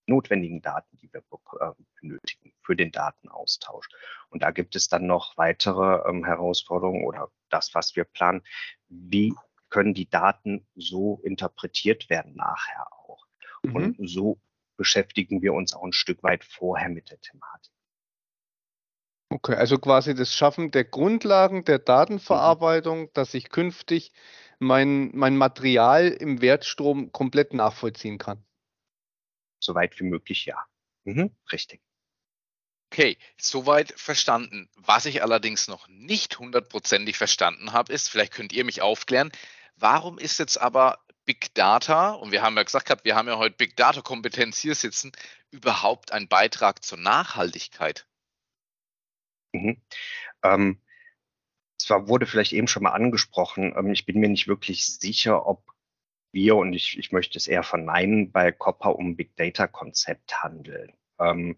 notwendigen 0.07 0.61
Daten, 0.61 0.97
die 0.97 1.11
wir 1.13 1.21
äh, 1.21 1.71
benötigen 2.01 2.53
für 2.61 2.75
den 2.75 2.91
Datenaustausch. 2.91 3.87
Und 4.29 4.43
da 4.43 4.51
gibt 4.51 4.75
es 4.75 4.87
dann 4.87 5.05
noch 5.05 5.37
weitere 5.37 6.09
ähm, 6.09 6.25
Herausforderungen 6.25 7.05
oder 7.05 7.29
das, 7.49 7.75
was 7.75 7.95
wir 7.95 8.05
planen. 8.05 8.41
Wie 8.87 9.33
können 9.69 9.93
die 9.93 10.09
Daten 10.09 10.65
so 10.75 11.19
interpretiert 11.23 12.09
werden 12.09 12.35
nachher 12.35 12.87
auch? 12.91 13.25
Mhm. 13.63 13.75
Und 13.75 14.09
so 14.09 14.39
beschäftigen 14.77 15.41
wir 15.41 15.53
uns 15.53 15.73
auch 15.73 15.83
ein 15.83 15.93
Stück 15.93 16.23
weit 16.23 16.43
vorher 16.43 16.89
mit 16.89 17.09
der 17.09 17.19
Thematik. 17.19 17.73
Okay, 19.29 19.55
also 19.55 19.77
quasi 19.77 20.15
das 20.15 20.33
Schaffen 20.33 20.71
der 20.71 20.85
Grundlagen 20.85 21.65
der 21.65 21.79
Datenverarbeitung, 21.79 23.01
mhm. 23.01 23.09
dass 23.13 23.33
ich 23.33 23.49
künftig 23.49 24.13
mein, 24.59 25.11
mein 25.13 25.35
Material 25.35 26.07
im 26.07 26.41
Wertstrom 26.41 27.11
komplett 27.11 27.53
nachvollziehen 27.53 28.17
kann. 28.17 28.46
Soweit 29.59 29.99
wie 29.99 30.03
möglich, 30.03 30.45
ja. 30.45 30.57
Mhm, 31.03 31.35
richtig. 31.51 31.81
Okay, 32.91 33.17
soweit 33.37 33.91
verstanden. 33.99 34.69
Was 34.75 35.05
ich 35.05 35.21
allerdings 35.21 35.67
noch 35.67 35.87
nicht 35.87 36.39
hundertprozentig 36.39 37.17
verstanden 37.17 37.73
habe, 37.73 37.91
ist, 37.91 38.09
vielleicht 38.09 38.33
könnt 38.33 38.53
ihr 38.53 38.63
mich 38.63 38.81
aufklären, 38.81 39.31
warum 39.75 40.17
ist 40.17 40.39
jetzt 40.39 40.57
aber 40.59 40.99
Big 41.25 41.53
Data, 41.53 42.11
und 42.11 42.31
wir 42.31 42.41
haben 42.41 42.55
ja 42.55 42.63
gesagt 42.63 42.85
gehabt, 42.85 43.03
wir 43.03 43.15
haben 43.15 43.27
ja 43.27 43.37
heute 43.37 43.57
Big 43.57 43.75
Data 43.75 44.01
Kompetenz 44.01 44.59
hier 44.59 44.75
sitzen, 44.75 45.11
überhaupt 45.51 46.13
ein 46.13 46.29
Beitrag 46.29 46.83
zur 46.83 46.97
Nachhaltigkeit? 46.97 48.07
Mhm. 49.51 49.81
Ähm, 50.43 50.81
zwar 51.77 52.07
wurde 52.07 52.25
vielleicht 52.25 52.53
eben 52.53 52.69
schon 52.69 52.83
mal 52.83 52.93
angesprochen, 52.93 53.73
ähm, 53.77 53.91
ich 53.91 54.05
bin 54.05 54.19
mir 54.19 54.29
nicht 54.29 54.47
wirklich 54.47 54.85
sicher, 54.85 55.45
ob 55.45 55.63
wir, 56.37 56.55
und 56.55 56.73
ich, 56.73 56.99
ich 56.99 57.11
möchte 57.11 57.39
es 57.39 57.47
eher 57.47 57.63
verneinen, 57.63 58.31
bei 58.31 58.51
Copper 58.51 58.95
um 58.95 59.15
Big 59.15 59.35
Data 59.35 59.65
Konzept 59.65 60.43
handeln. 60.43 60.93
Ähm, 61.19 61.57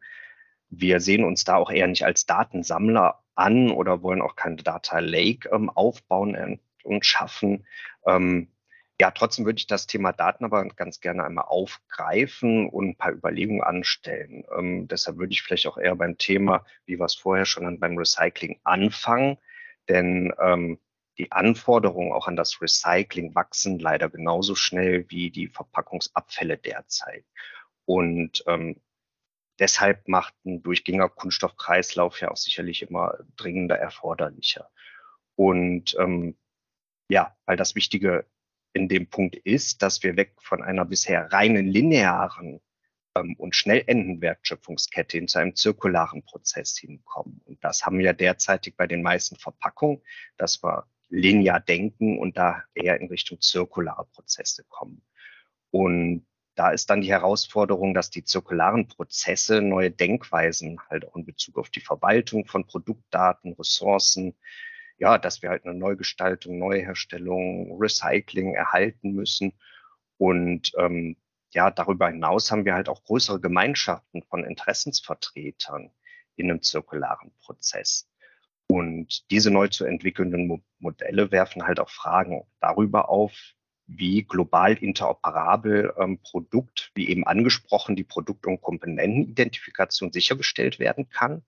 wir 0.69 1.01
sehen 1.01 1.25
uns 1.25 1.43
da 1.43 1.57
auch 1.57 1.69
eher 1.69 1.87
nicht 1.87 2.05
als 2.05 2.25
Datensammler 2.25 3.21
an 3.35 3.71
oder 3.71 4.01
wollen 4.03 4.21
auch 4.21 4.37
kein 4.37 4.55
Data 4.55 4.99
Lake 4.99 5.49
ähm, 5.51 5.69
aufbauen 5.69 6.59
und 6.83 7.05
schaffen. 7.05 7.65
Ähm, 8.05 8.47
ja, 9.01 9.11
trotzdem 9.11 9.45
würde 9.45 9.59
ich 9.59 9.67
das 9.67 9.85
Thema 9.85 10.13
Daten 10.13 10.45
aber 10.45 10.65
ganz 10.69 11.01
gerne 11.01 11.25
einmal 11.25 11.45
aufgreifen 11.45 12.69
und 12.69 12.89
ein 12.89 12.95
paar 12.95 13.11
Überlegungen 13.11 13.63
anstellen. 13.63 14.45
Ähm, 14.57 14.87
deshalb 14.87 15.17
würde 15.17 15.33
ich 15.33 15.41
vielleicht 15.41 15.67
auch 15.67 15.77
eher 15.77 15.95
beim 15.95 16.17
Thema, 16.17 16.65
wie 16.85 16.99
wir 16.99 17.05
es 17.05 17.15
vorher 17.15 17.45
schon 17.45 17.79
beim 17.79 17.97
Recycling 17.97 18.59
anfangen. 18.63 19.37
Denn 19.89 20.33
ähm, 20.39 20.79
die 21.19 21.31
Anforderungen 21.33 22.13
auch 22.13 22.27
an 22.27 22.37
das 22.37 22.61
Recycling 22.61 23.35
wachsen 23.35 23.77
leider 23.77 24.09
genauso 24.09 24.55
schnell 24.55 25.05
wie 25.09 25.29
die 25.29 25.49
Verpackungsabfälle 25.49 26.57
derzeit. 26.57 27.25
Und 27.85 28.43
ähm, 28.47 28.81
deshalb 29.59 30.07
macht 30.07 30.33
ein 30.45 30.63
durchgängiger 30.63 31.09
Kunststoffkreislauf 31.09 32.21
ja 32.21 32.31
auch 32.31 32.37
sicherlich 32.37 32.83
immer 32.83 33.17
dringender 33.35 33.77
erforderlicher. 33.77 34.71
Und 35.35 35.95
ähm, 35.99 36.37
ja, 37.09 37.35
weil 37.45 37.57
das 37.57 37.75
Wichtige 37.75 38.25
in 38.71 38.87
dem 38.87 39.09
Punkt 39.09 39.35
ist, 39.35 39.81
dass 39.81 40.01
wir 40.03 40.15
weg 40.15 40.35
von 40.39 40.63
einer 40.63 40.85
bisher 40.85 41.31
reinen 41.33 41.67
linearen 41.67 42.61
ähm, 43.15 43.35
und 43.35 43.55
schnell 43.55 43.83
endenden 43.87 44.21
Wertschöpfungskette 44.21 45.17
hin 45.17 45.27
zu 45.27 45.39
einem 45.39 45.55
zirkularen 45.55 46.23
Prozess 46.23 46.77
hinkommen. 46.77 47.41
Und 47.45 47.61
das 47.63 47.85
haben 47.85 47.97
wir 47.99 48.13
derzeitig 48.13 48.77
bei 48.77 48.87
den 48.87 49.01
meisten 49.01 49.35
Verpackungen, 49.35 50.01
dass 50.37 50.63
wir 50.63 50.87
linear 51.09 51.59
denken 51.59 52.19
und 52.19 52.37
da 52.37 52.63
eher 52.73 52.99
in 52.99 53.07
Richtung 53.07 53.41
zirkulare 53.41 54.05
Prozesse 54.05 54.63
kommen. 54.69 55.03
Und 55.71 56.25
da 56.55 56.71
ist 56.71 56.89
dann 56.89 57.01
die 57.01 57.11
Herausforderung, 57.11 57.93
dass 57.93 58.09
die 58.09 58.23
zirkularen 58.23 58.87
Prozesse 58.87 59.61
neue 59.61 59.91
Denkweisen 59.91 60.79
halt 60.89 61.07
auch 61.07 61.15
in 61.15 61.25
Bezug 61.25 61.57
auf 61.57 61.69
die 61.69 61.79
Verwaltung 61.79 62.45
von 62.45 62.67
Produktdaten, 62.67 63.53
Ressourcen, 63.53 64.35
ja, 64.97 65.17
dass 65.17 65.41
wir 65.41 65.49
halt 65.49 65.65
eine 65.65 65.73
Neugestaltung, 65.73 66.59
Neuherstellung, 66.59 67.79
Recycling 67.79 68.55
erhalten 68.55 69.13
müssen. 69.13 69.53
Und 70.17 70.73
ähm, 70.77 71.15
ja, 71.51 71.71
darüber 71.71 72.09
hinaus 72.09 72.51
haben 72.51 72.65
wir 72.65 72.73
halt 72.73 72.89
auch 72.89 73.05
größere 73.05 73.39
Gemeinschaften 73.39 74.23
von 74.23 74.43
Interessensvertretern 74.43 75.91
in 76.35 76.49
einem 76.49 76.61
zirkularen 76.61 77.31
Prozess. 77.41 78.08
Und 78.71 79.29
diese 79.31 79.49
neu 79.51 79.67
zu 79.67 79.85
entwickelnden 79.85 80.47
Mo 80.47 80.61
Modelle 80.77 81.31
werfen 81.31 81.65
halt 81.65 81.79
auch 81.79 81.89
Fragen 81.89 82.43
darüber 82.61 83.09
auf, 83.09 83.33
wie 83.87 84.23
global 84.23 84.75
interoperabel 84.77 85.93
ähm, 85.97 86.19
Produkt, 86.21 86.91
wie 86.93 87.09
eben 87.09 87.25
angesprochen, 87.25 87.95
die 87.95 88.03
Produkt- 88.03 88.45
und 88.45 88.61
Komponentenidentifikation 88.61 90.13
sichergestellt 90.13 90.79
werden 90.79 91.09
kann 91.09 91.43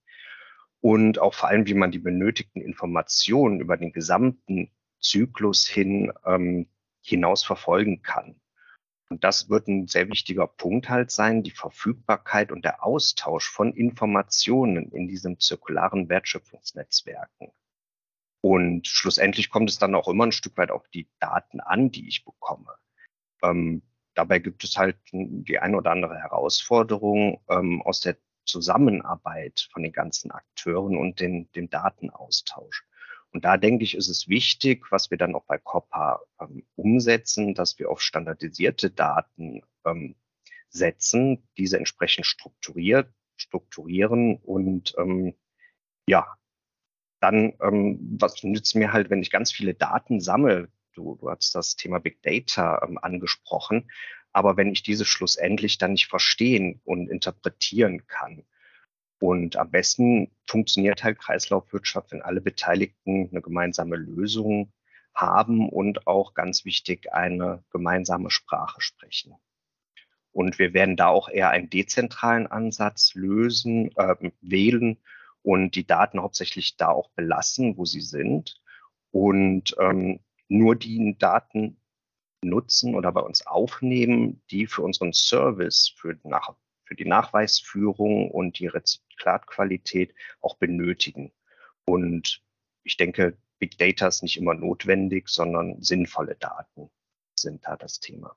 und 0.82 1.20
auch 1.20 1.36
vor 1.36 1.50
allem, 1.50 1.68
wie 1.68 1.76
man 1.76 1.92
die 1.92 2.00
benötigten 2.00 2.62
Informationen 2.62 3.60
über 3.60 3.78
den 3.78 3.94
gesamten 3.94 4.72
Zyklus 5.00 5.68
hin 5.68 6.12
ähm, 6.26 6.68
hinaus 7.02 7.44
verfolgen 7.44 8.02
kann. 8.02 8.36
Und 9.12 9.26
das 9.26 9.50
wird 9.50 9.68
ein 9.68 9.88
sehr 9.88 10.08
wichtiger 10.08 10.48
Punkt 10.48 10.88
halt 10.88 11.12
sein, 11.12 11.44
die 11.44 11.52
Verfügbarkeit 11.52 12.50
und 12.50 12.64
der 12.64 12.82
Austausch 12.82 13.50
von 13.50 13.74
Informationen 13.74 14.90
in 14.94 15.10
diesem 15.10 15.38
zirkularen 15.38 16.08
Wertschöpfungsnetzwerken. 16.08 17.52
Und 18.40 18.88
schlussendlich 18.88 19.50
kommt 19.50 19.70
es 19.70 19.78
dann 19.78 19.96
auch 19.96 20.08
immer 20.08 20.26
ein 20.26 20.32
Stück 20.32 20.56
weit 20.58 20.72
auf 20.72 20.88
die 20.88 21.10
Daten 21.20 21.60
an, 21.60 21.92
die 21.92 22.08
ich 22.08 22.24
bekomme. 22.24 22.74
Ähm, 23.44 23.82
dabei 24.14 24.40
gibt 24.40 24.64
es 24.64 24.78
halt 24.78 24.98
die 25.12 25.60
eine 25.60 25.76
oder 25.76 25.92
andere 25.92 26.18
Herausforderung 26.18 27.44
ähm, 27.50 27.82
aus 27.82 28.00
der 28.00 28.16
Zusammenarbeit 28.46 29.68
von 29.74 29.84
den 29.84 29.92
ganzen 29.92 30.32
Akteuren 30.32 30.96
und 30.96 31.20
den, 31.20 31.52
dem 31.52 31.70
Datenaustausch. 31.70 32.86
Und 33.32 33.46
da 33.46 33.58
denke 33.58 33.84
ich, 33.84 33.96
ist 33.96 34.10
es 34.10 34.28
wichtig, 34.28 34.92
was 34.92 35.10
wir 35.10 35.18
dann 35.18 35.36
auch 35.36 35.46
bei 35.46 35.58
COPPA 35.58 36.22
ähm, 36.42 36.66
umsetzen, 36.76 37.54
dass 37.56 37.80
wir 37.80 37.90
auf 37.90 38.02
standardisierte 38.02 38.92
Daten 38.92 39.62
ähm, 39.86 40.16
setzen, 40.70 41.48
diese 41.58 41.78
entsprechend 41.78 42.26
strukturiert, 42.26 43.14
strukturieren 43.38 44.38
und 44.38 44.94
ähm, 44.98 45.34
ja, 46.08 46.28
dann, 47.22 47.54
ähm, 47.62 48.00
was 48.20 48.44
nützt 48.44 48.76
mir 48.76 48.92
halt, 48.92 49.10
wenn 49.10 49.22
ich 49.22 49.32
ganz 49.32 49.52
viele 49.52 49.76
Daten 49.76 50.20
sammle? 50.20 50.70
Du, 50.94 51.16
du 51.16 51.30
hast 51.30 51.56
das 51.56 51.76
Thema 51.76 52.00
Big 52.00 52.22
Data 52.24 52.82
ähm, 52.84 52.98
angesprochen. 52.98 53.90
Aber 54.34 54.58
wenn 54.58 54.72
ich 54.72 54.84
diese 54.84 55.06
schlussendlich 55.06 55.78
dann 55.78 55.92
nicht 55.92 56.08
verstehen 56.08 56.82
und 56.84 57.10
interpretieren 57.10 58.08
kann, 58.08 58.44
und 59.22 59.56
am 59.56 59.70
besten 59.70 60.32
funktioniert 60.48 61.04
halt 61.04 61.20
Kreislaufwirtschaft, 61.20 62.12
wenn 62.12 62.24
alle 62.24 62.42
Beteiligten 62.42 63.30
eine 63.30 63.42
gemeinsame 63.44 63.96
Lösung 63.96 64.74
haben 65.14 65.70
und 65.70 66.08
auch 66.08 66.34
ganz 66.34 66.66
wichtig 66.66 67.14
eine 67.14 67.64
gemeinsame 67.70 68.32
Sprache 68.32 68.82
sprechen. 68.82 69.36
Und 70.32 70.58
wir 70.58 70.74
werden 70.74 70.98
da 70.98 71.10
auch 71.10 71.30
eher 71.30 71.52
einen 71.52 71.70
dezentralen 71.70 72.48
Ansatz 72.48 73.14
lösen, 73.14 73.96
äh, 73.96 74.16
wählen 74.42 74.98
und 75.44 75.76
die 75.76 75.86
Daten 75.86 76.20
hauptsächlich 76.20 76.78
da 76.78 76.88
auch 76.88 77.12
belassen, 77.12 77.78
wo 77.78 77.86
sie 77.86 78.02
sind 78.02 78.60
und 79.12 79.76
ähm, 79.80 80.20
nur 80.48 80.76
die 80.76 81.16
Daten 81.20 81.80
nutzen 82.44 82.96
oder 82.96 83.12
bei 83.12 83.22
uns 83.22 83.46
aufnehmen, 83.46 84.42
die 84.50 84.66
für 84.66 84.82
unseren 84.82 85.14
Service, 85.14 85.94
für, 85.96 86.18
nach, 86.24 86.56
für 86.86 86.96
die 86.96 87.06
Nachweisführung 87.06 88.32
und 88.32 88.58
die 88.58 88.68
Rezyklatqualität 89.22 90.14
auch 90.42 90.58
benötigen. 90.58 91.32
Und 91.86 92.42
ich 92.84 92.98
denke, 92.98 93.38
Big 93.60 93.78
Data 93.78 94.08
ist 94.08 94.24
nicht 94.24 94.38
immer 94.38 94.54
notwendig, 94.54 95.30
sondern 95.30 95.82
sinnvolle 95.82 96.36
Daten 96.36 96.90
sind 97.36 97.66
da 97.66 97.78
das 97.78 98.00
Thema. 98.00 98.36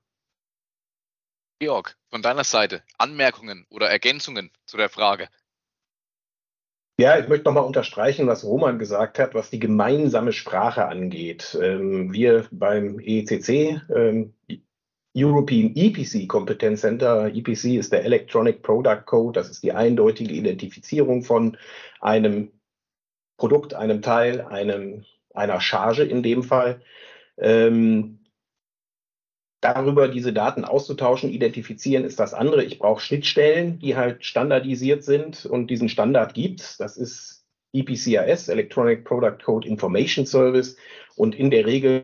Georg, 1.59 1.97
von 2.09 2.21
deiner 2.21 2.43
Seite 2.43 2.83
Anmerkungen 2.97 3.65
oder 3.69 3.89
Ergänzungen 3.89 4.51
zu 4.65 4.77
der 4.77 4.89
Frage? 4.89 5.29
Ja, 6.97 7.19
ich 7.19 7.27
möchte 7.27 7.45
nochmal 7.45 7.65
unterstreichen, 7.65 8.27
was 8.27 8.45
Roman 8.45 8.79
gesagt 8.79 9.19
hat, 9.19 9.33
was 9.33 9.49
die 9.49 9.59
gemeinsame 9.59 10.31
Sprache 10.31 10.85
angeht. 10.85 11.57
Ähm, 11.61 12.13
wir 12.13 12.47
beim 12.51 12.99
ECC, 12.99 13.81
ähm, 13.93 14.33
European 15.15 15.71
EPC 15.75 16.27
Competence 16.27 16.81
Center, 16.81 17.27
EPC 17.33 17.77
ist 17.77 17.93
der 17.93 18.03
Electronic 18.03 18.61
Product 18.61 19.03
Code, 19.05 19.39
das 19.39 19.49
ist 19.49 19.63
die 19.63 19.71
eindeutige 19.71 20.33
Identifizierung 20.33 21.23
von 21.23 21.57
einem 22.01 22.51
Produkt, 23.37 23.73
einem 23.73 24.01
Teil, 24.01 24.41
einem, 24.41 25.05
einer 25.33 25.61
Charge 25.61 26.03
in 26.03 26.21
dem 26.21 26.43
Fall. 26.43 26.81
Ähm, 27.37 28.19
darüber 29.61 30.09
diese 30.09 30.33
Daten 30.33 30.65
auszutauschen, 30.65 31.31
identifizieren 31.31 32.03
ist 32.03 32.19
das 32.19 32.33
andere. 32.33 32.63
Ich 32.63 32.79
brauche 32.79 33.01
Schnittstellen, 33.01 33.79
die 33.79 33.95
halt 33.95 34.25
standardisiert 34.25 35.03
sind 35.03 35.45
und 35.45 35.67
diesen 35.67 35.89
Standard 35.89 36.33
gibt. 36.33 36.79
Das 36.79 36.97
ist 36.97 37.45
EPCIS, 37.73 38.49
Electronic 38.49 39.05
Product 39.05 39.37
Code 39.43 39.67
Information 39.67 40.25
Service. 40.25 40.75
Und 41.15 41.35
in 41.35 41.51
der 41.51 41.65
Regel 41.65 42.01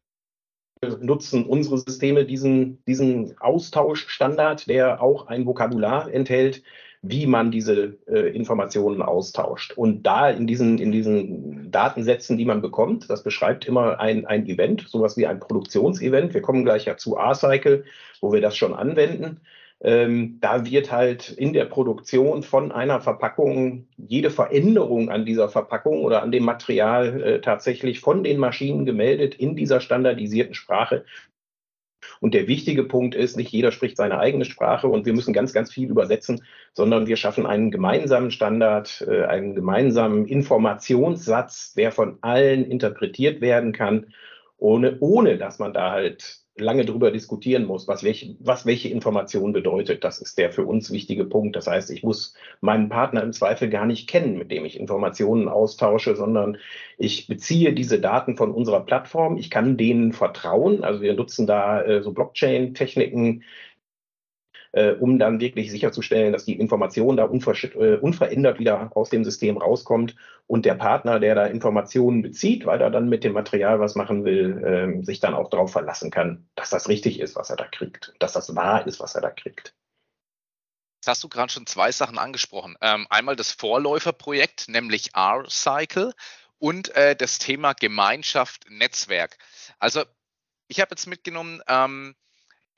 nutzen 1.02 1.46
unsere 1.46 1.78
Systeme 1.78 2.26
diesen, 2.26 2.84
diesen 2.86 3.40
Austauschstandard, 3.40 4.68
der 4.68 5.02
auch 5.02 5.28
ein 5.28 5.46
Vokabular 5.46 6.12
enthält, 6.12 6.64
wie 7.04 7.26
man 7.26 7.52
diese 7.52 7.98
äh, 8.08 8.36
Informationen 8.36 9.02
austauscht. 9.02 9.74
Und 9.76 10.04
da 10.04 10.30
in 10.30 10.48
diesen, 10.48 10.78
in 10.80 10.92
diesen 10.92 11.72
Datensätzen, 11.72 12.38
die 12.38 12.46
man 12.46 12.62
bekommt, 12.62 13.10
das 13.10 13.24
beschreibt 13.24 13.66
immer 13.66 14.00
ein, 14.00 14.26
ein 14.26 14.48
Event, 14.48 14.88
sowas 14.88 15.18
wie 15.18 15.26
ein 15.26 15.40
Produktionsevent. 15.40 16.34
Wir 16.34 16.42
kommen 16.42 16.64
gleich 16.64 16.86
ja 16.86 16.98
zu 16.98 17.16
R-Cycle, 17.16 17.84
wo 18.20 18.34
wir 18.34 18.42
das 18.42 18.56
schon 18.56 18.74
anwenden. 18.74 19.42
Ähm, 19.84 20.38
da 20.42 20.66
wird 20.66 20.92
halt 20.92 21.30
in 21.30 21.54
der 21.54 21.66
Produktion 21.66 22.44
von 22.44 22.72
einer 22.72 23.02
Verpackung 23.02 23.88
jede 23.98 24.30
Veränderung 24.30 25.10
an 25.10 25.26
dieser 25.26 25.50
Verpackung 25.50 26.04
oder 26.04 26.22
an 26.22 26.32
dem 26.32 26.44
Material 26.44 27.22
äh, 27.22 27.42
tatsächlich 27.42 28.00
von 28.00 28.24
den 28.24 28.38
Maschinen 28.38 28.86
gemeldet 28.86 29.34
in 29.36 29.56
dieser 29.56 29.82
standardisierten 29.82 30.54
Sprache. 30.54 31.04
Und 32.20 32.36
der 32.36 32.48
wichtige 32.48 32.84
Punkt 32.84 33.16
ist, 33.16 33.38
nicht 33.38 33.52
jeder 33.52 33.72
spricht 33.72 33.98
seine 33.98 34.20
eigene 34.20 34.46
Sprache 34.46 34.88
und 34.88 35.08
wir 35.08 35.14
müssen 35.14 35.34
ganz, 35.34 35.54
ganz 35.54 35.74
viel 35.74 35.90
übersetzen, 35.90 36.44
sondern 36.74 37.08
wir 37.08 37.18
schaffen 37.18 37.48
einen 37.48 37.72
gemeinsamen 37.72 38.30
Standard, 38.30 39.04
äh, 39.08 39.24
einen 39.26 39.56
gemeinsamen 39.56 40.26
Informationssatz, 40.26 41.74
der 41.74 41.92
von 41.92 42.20
allen 42.22 42.66
interpretiert 42.66 43.42
werden 43.42 43.72
kann, 43.72 44.14
ohne, 44.58 44.98
ohne 45.00 45.40
dass 45.40 45.58
man 45.58 45.74
da 45.74 45.92
halt 45.92 46.41
lange 46.58 46.86
drüber 46.86 47.12
diskutieren 47.12 47.66
muss, 47.66 47.88
was 47.88 48.04
welche, 48.04 48.36
was 48.40 48.66
welche 48.66 48.90
Information 48.90 49.54
bedeutet. 49.54 50.04
Das 50.04 50.20
ist 50.20 50.38
der 50.38 50.52
für 50.52 50.66
uns 50.66 50.92
wichtige 50.92 51.26
Punkt. 51.26 51.56
Das 51.56 51.68
heißt, 51.68 51.90
ich 51.92 52.04
muss 52.04 52.36
meinen 52.60 52.90
Partner 52.90 53.24
im 53.24 53.34
Zweifel 53.34 53.70
gar 53.70 53.86
nicht 53.86 54.10
kennen, 54.10 54.38
mit 54.38 54.52
dem 54.52 54.66
ich 54.66 54.80
Informationen 54.80 55.48
austausche, 55.48 56.16
sondern 56.16 56.58
ich 56.98 57.28
beziehe 57.28 57.74
diese 57.74 58.00
Daten 58.00 58.36
von 58.36 58.52
unserer 58.52 58.82
Plattform. 58.82 59.38
Ich 59.38 59.50
kann 59.50 59.78
denen 59.78 60.12
vertrauen. 60.12 60.84
Also 60.84 61.02
wir 61.02 61.14
nutzen 61.14 61.48
da 61.48 61.82
äh, 61.82 62.02
so 62.04 62.12
Blockchain-Techniken, 62.12 63.44
äh, 64.72 64.92
um 64.92 65.20
dann 65.20 65.40
wirklich 65.40 65.72
sicherzustellen, 65.72 66.34
dass 66.34 66.46
die 66.46 66.60
Information 66.60 67.18
da 67.18 67.26
äh, 67.26 67.98
unverändert 67.98 68.60
wieder 68.60 68.92
aus 68.96 69.10
dem 69.10 69.24
System 69.24 69.58
rauskommt 69.58 70.16
und 70.48 70.66
der 70.66 70.76
Partner, 70.76 71.20
der 71.20 71.36
da 71.36 71.46
Informationen 71.46 72.22
bezieht, 72.22 72.66
weil 72.66 72.82
er 72.82 72.90
dann 72.90 73.10
mit 73.10 73.24
dem 73.24 73.34
Material 73.34 73.80
was 73.80 73.96
machen 73.96 74.24
will, 74.24 75.00
äh, 75.02 75.04
sich 75.04 75.20
dann 75.20 75.34
auch 75.34 75.50
darauf 75.50 75.72
verlassen 75.72 76.12
kann, 76.12 76.48
dass 76.56 76.70
das 76.70 76.90
richtig 76.90 77.20
ist, 77.20 77.36
was 77.36 77.50
er 77.50 77.58
da 77.58 77.68
kriegt, 77.68 78.14
dass 78.20 78.34
das 78.34 78.56
wahr 78.56 78.86
ist, 78.88 79.00
was 79.00 79.16
er 79.16 79.22
da 79.22 79.30
kriegt. 79.30 79.74
Jetzt 81.02 81.08
hast 81.08 81.24
du 81.24 81.30
gerade 81.30 81.52
schon 81.52 81.66
zwei 81.66 81.92
Sachen 81.92 82.20
angesprochen. 82.20 82.76
Ähm, 82.80 83.08
einmal 83.10 83.36
das 83.36 83.52
Vorläuferprojekt, 83.52 84.70
nämlich 84.70 85.16
R-Cycle 85.16 86.14
und 86.60 86.96
äh, 86.96 87.16
das 87.16 87.40
Thema 87.40 87.74
Gemeinschaft, 87.74 88.70
Netzwerk. 88.70 89.38
Also 89.80 90.04
ich 90.68 90.80
habe 90.80 90.92
jetzt 90.92 91.08
mitgenommen, 91.08 91.62
ähm, 91.68 92.16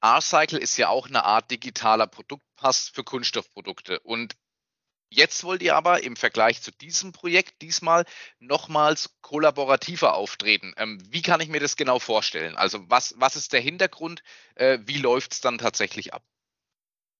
R-Cycle 0.04 0.60
ist 0.60 0.76
ja 0.76 0.89
auch 0.89 1.08
eine 1.08 1.24
Art 1.24 1.50
digitaler 1.50 2.08
Produktpass 2.08 2.89
für 2.89 3.06
Kunststoffprodukte. 3.06 4.00
Und 4.02 4.36
jetzt 5.10 5.46
wollt 5.46 5.62
ihr 5.62 5.78
aber 5.78 6.04
im 6.04 6.18
Vergleich 6.18 6.62
zu 6.62 6.72
diesem 6.72 7.13
Projekt 7.13 7.62
diesmal 7.62 8.04
nochmals 8.39 9.16
kollaborativer 9.22 10.16
auftreten. 10.16 10.74
Ähm, 10.76 11.02
wie 11.10 11.22
kann 11.22 11.39
ich 11.39 11.48
mir 11.48 11.62
das 11.62 11.78
genau 11.78 12.00
vorstellen? 12.00 12.58
Also 12.58 12.80
was, 12.89 13.16
was 13.18 13.38
ist 13.38 13.54
der 13.54 13.62
Hintergrund? 13.62 14.24
Äh, 14.56 14.80
wie 14.86 14.98
läuft 14.98 15.32
es 15.32 15.42
dann 15.42 15.58
tatsächlich 15.58 16.13
ab? 16.13 16.24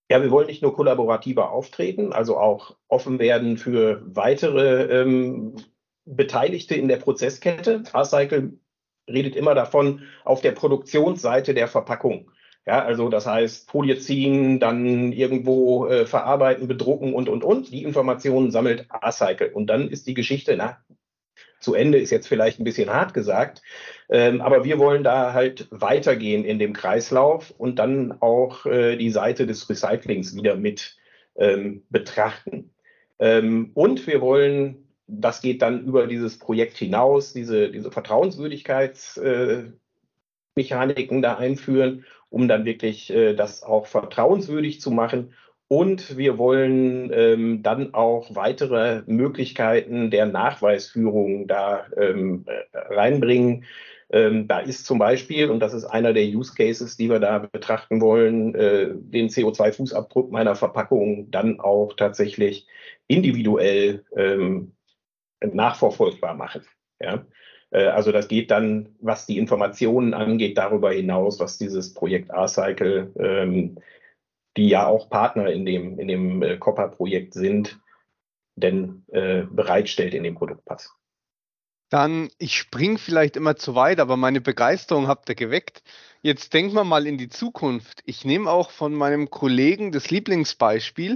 Ja, 0.10 0.22
wir 0.22 0.32
wollen 0.32 0.48
nicht 0.48 0.62
nur 0.62 0.76
kollaborativer 0.76 1.52
auftreten, 1.52 2.12
also 2.12 2.38
auch 2.38 2.76
offen 2.90 3.18
werden 3.18 3.58
für 3.58 4.04
weitere 4.06 5.02
ähm, 5.02 5.56
Beteiligte 6.04 6.76
in 6.76 6.90
der 6.90 6.98
Prozesskette. 6.98 7.84
R-Cycle 7.94 8.60
redet 9.10 9.38
immer 9.38 9.56
davon 9.56 10.06
auf 10.26 10.42
der 10.42 10.52
Produktionsseite 10.52 11.54
der 11.54 11.70
Verpackung. 11.70 12.30
Ja, 12.66 12.84
also 12.84 13.10
das 13.10 13.26
heißt, 13.26 13.70
Folie 13.70 13.98
ziehen, 13.98 14.60
dann 14.60 15.12
irgendwo 15.12 15.88
äh, 15.88 16.06
verarbeiten, 16.06 16.68
bedrucken 16.68 17.14
und, 17.14 17.28
und, 17.28 17.44
und. 17.44 17.72
Die 17.72 17.84
Informationen 17.84 18.52
sammelt 18.52 18.86
A-Cycle. 18.90 19.52
Und 19.54 19.68
dann 19.68 19.90
ist 19.90 20.08
die 20.08 20.14
Geschichte, 20.14 20.56
na, 20.56 20.78
zu 21.60 21.74
Ende 21.74 21.98
ist 21.98 22.12
jetzt 22.12 22.28
vielleicht 22.28 22.60
ein 22.60 22.66
bisschen 22.66 22.90
hart 22.90 23.14
gesagt, 23.14 23.62
ähm, 24.10 24.42
aber 24.42 24.64
wir 24.66 24.80
wollen 24.80 25.04
da 25.04 25.34
halt 25.34 25.68
weitergehen 25.72 26.46
in 26.46 26.60
dem 26.60 26.74
Kreislauf 26.74 27.52
und 27.58 27.80
dann 27.80 28.12
auch 28.22 28.66
äh, 28.66 28.98
die 28.98 29.10
Seite 29.10 29.48
des 29.48 29.70
Recyclings 29.70 30.36
wieder 30.36 30.56
mit 30.56 30.98
ähm, 31.36 31.84
betrachten. 31.90 32.74
Ähm, 33.20 33.72
und 33.74 34.06
wir 34.08 34.22
wollen, 34.22 34.90
das 35.08 35.42
geht 35.42 35.62
dann 35.62 35.86
über 35.86 36.08
dieses 36.08 36.38
Projekt 36.38 36.78
hinaus, 36.78 37.34
diese, 37.34 37.72
diese 37.72 37.92
Vertrauenswürdigkeitsmechaniken 37.92 39.74
äh, 39.74 39.83
da 40.56 41.38
einführen 41.38 42.06
um 42.34 42.48
dann 42.48 42.66
wirklich 42.66 43.12
äh, 43.12 43.36
das 43.36 43.62
auch 43.62 43.86
vertrauenswürdig 43.86 44.82
zu 44.82 44.90
machen. 44.90 45.36
Und 45.68 46.18
wir 46.18 46.40
wollen 46.40 47.12
ähm, 47.14 47.62
dann 47.62 47.94
auch 47.94 48.34
weitere 48.34 49.04
Möglichkeiten 49.06 50.10
der 50.10 50.26
Nachweisführung 50.26 51.48
da 51.48 51.86
ähm, 51.96 52.46
äh, 52.48 52.78
reinbringen. 52.78 53.66
Ähm, 54.10 54.48
da 54.48 54.60
ist 54.60 54.88
zum 54.88 54.98
Beispiel, 54.98 55.52
und 55.52 55.60
das 55.60 55.76
ist 55.76 55.86
einer 55.86 56.12
der 56.12 56.26
Use 56.26 56.56
Cases, 56.56 56.98
die 56.98 57.10
wir 57.10 57.20
da 57.20 57.38
betrachten 57.38 58.02
wollen, 58.02 58.56
äh, 58.56 58.90
den 58.94 59.30
CO2-Fußabdruck 59.30 60.32
meiner 60.32 60.56
Verpackung 60.56 61.30
dann 61.30 61.60
auch 61.60 61.94
tatsächlich 61.96 62.68
individuell 63.08 64.06
ähm, 64.18 64.74
nachverfolgbar 65.40 66.34
machen. 66.34 66.64
Ja? 67.00 67.26
Äh, 67.74 67.88
also 67.88 68.12
das 68.12 68.28
geht 68.28 68.52
dann, 68.52 68.96
was 69.02 69.26
die 69.26 69.38
Informationen 69.38 70.14
angeht, 70.14 70.58
darüber 70.58 70.92
hinaus, 70.92 71.40
was 71.40 71.58
dieses 71.58 71.94
Projekt 71.94 72.30
R-Cycle, 72.30 73.12
ähm, 73.18 73.80
die 74.56 74.70
ja 74.70 74.86
auch 74.86 75.10
Partner 75.10 75.48
in 75.52 75.66
dem, 75.66 76.00
in 76.00 76.08
dem 76.08 76.44
äh, 76.44 76.58
Copper-Projekt 76.58 77.34
sind, 77.34 77.80
denn 78.56 79.04
äh, 79.12 79.44
bereitstellt 79.50 80.14
in 80.14 80.24
dem 80.24 80.36
Produktpass. 80.36 80.94
Dann, 81.90 82.30
ich 82.40 82.58
spring 82.58 82.98
vielleicht 82.98 83.36
immer 83.36 83.56
zu 83.56 83.76
weit, 83.76 84.00
aber 84.00 84.18
meine 84.18 84.42
Begeisterung 84.42 85.08
habt 85.08 85.30
ihr 85.30 85.36
geweckt. 85.36 85.84
Jetzt 86.22 86.54
denken 86.54 86.76
wir 86.76 86.84
mal 86.84 87.06
in 87.06 87.18
die 87.18 87.30
Zukunft. 87.30 88.02
Ich 88.06 88.26
nehme 88.26 88.50
auch 88.50 88.72
von 88.72 88.94
meinem 88.94 89.30
Kollegen 89.30 89.92
das 89.92 90.10
Lieblingsbeispiel 90.10 91.16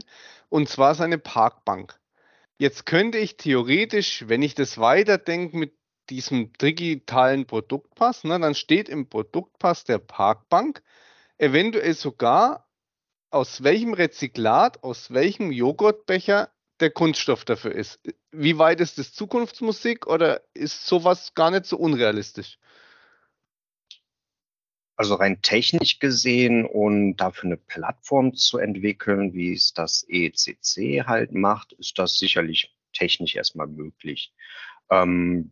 und 0.50 0.70
zwar 0.70 0.94
seine 0.94 1.18
Parkbank. 1.18 2.00
Jetzt 2.60 2.86
könnte 2.86 3.18
ich 3.20 3.38
theoretisch, 3.38 4.26
wenn 4.28 4.42
ich 4.42 4.54
das 4.54 4.78
weiterdenke 4.78 5.58
mit 5.58 5.77
diesem 6.10 6.54
digitalen 6.54 7.46
Produktpass, 7.46 8.24
ne, 8.24 8.40
dann 8.40 8.56
steht 8.56 8.90
im 8.90 9.08
Produktpass 9.08 9.84
der 9.84 10.00
Parkbank 10.00 10.82
eventuell 11.38 11.94
sogar, 11.94 12.68
aus 13.30 13.64
welchem 13.64 13.94
Rezyklat, 13.94 14.84
aus 14.84 15.12
welchem 15.12 15.52
Joghurtbecher 15.52 16.50
der 16.80 16.92
Kunststoff 16.92 17.46
dafür 17.46 17.74
ist. 17.74 18.00
Wie 18.32 18.58
weit 18.58 18.80
ist 18.80 18.98
das 18.98 19.14
Zukunftsmusik 19.14 20.08
oder 20.08 20.42
ist 20.54 20.86
sowas 20.86 21.34
gar 21.34 21.52
nicht 21.52 21.66
so 21.66 21.78
unrealistisch? 21.78 22.58
Also 24.96 25.16
rein 25.16 25.42
technisch 25.44 26.00
gesehen 26.00 26.66
und 26.66 27.18
dafür 27.18 27.46
eine 27.46 27.58
Plattform 27.58 28.34
zu 28.34 28.58
entwickeln, 28.58 29.34
wie 29.34 29.54
es 29.54 29.74
das 29.74 30.06
ECC 30.10 31.06
halt 31.06 31.34
macht, 31.34 31.74
ist 31.74 32.00
das 32.00 32.18
sicherlich 32.18 32.76
technisch 32.94 33.36
erstmal 33.36 33.68
möglich. 33.68 34.34
Ähm, 34.90 35.52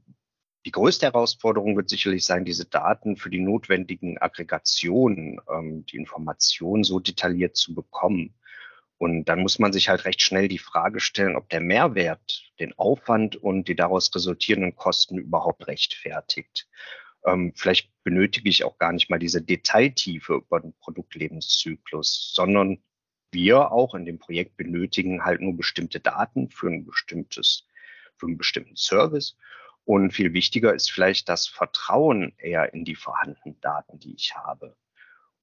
die 0.65 0.71
größte 0.71 1.05
Herausforderung 1.05 1.75
wird 1.77 1.89
sicherlich 1.89 2.25
sein, 2.25 2.43
diese 2.43 2.65
Daten 2.65 3.17
für 3.17 3.29
die 3.29 3.39
notwendigen 3.39 4.17
Aggregationen, 4.17 5.39
ähm, 5.49 5.85
die 5.85 5.97
Informationen 5.97 6.83
so 6.83 6.99
detailliert 6.99 7.55
zu 7.55 7.75
bekommen. 7.75 8.33
Und 8.97 9.25
dann 9.25 9.41
muss 9.41 9.59
man 9.59 9.73
sich 9.73 9.89
halt 9.89 10.05
recht 10.05 10.21
schnell 10.21 10.47
die 10.47 10.57
Frage 10.57 10.99
stellen, 10.99 11.35
ob 11.35 11.49
der 11.49 11.61
Mehrwert 11.61 12.51
den 12.59 12.73
Aufwand 12.79 13.35
und 13.35 13.67
die 13.67 13.75
daraus 13.75 14.13
resultierenden 14.15 14.75
Kosten 14.75 15.19
überhaupt 15.19 15.67
rechtfertigt. 15.67 16.67
Ähm, 17.25 17.53
vielleicht 17.55 17.91
benötige 18.03 18.49
ich 18.49 18.63
auch 18.63 18.79
gar 18.79 18.91
nicht 18.91 19.09
mal 19.09 19.19
diese 19.19 19.41
Detailtiefe 19.41 20.35
über 20.35 20.61
den 20.61 20.73
Produktlebenszyklus, 20.79 22.31
sondern 22.33 22.81
wir 23.31 23.71
auch 23.71 23.93
in 23.93 24.05
dem 24.05 24.17
Projekt 24.17 24.57
benötigen 24.57 25.25
halt 25.25 25.41
nur 25.41 25.55
bestimmte 25.57 25.99
Daten 25.99 26.49
für 26.49 26.67
ein 26.67 26.85
bestimmtes, 26.85 27.67
für 28.17 28.27
einen 28.27 28.37
bestimmten 28.37 28.77
Service. 28.77 29.37
Und 29.85 30.11
viel 30.11 30.33
wichtiger 30.33 30.73
ist 30.73 30.91
vielleicht 30.91 31.29
das 31.29 31.47
Vertrauen 31.47 32.33
eher 32.37 32.73
in 32.73 32.85
die 32.85 32.95
vorhandenen 32.95 33.59
Daten, 33.61 33.99
die 33.99 34.15
ich 34.15 34.35
habe. 34.35 34.75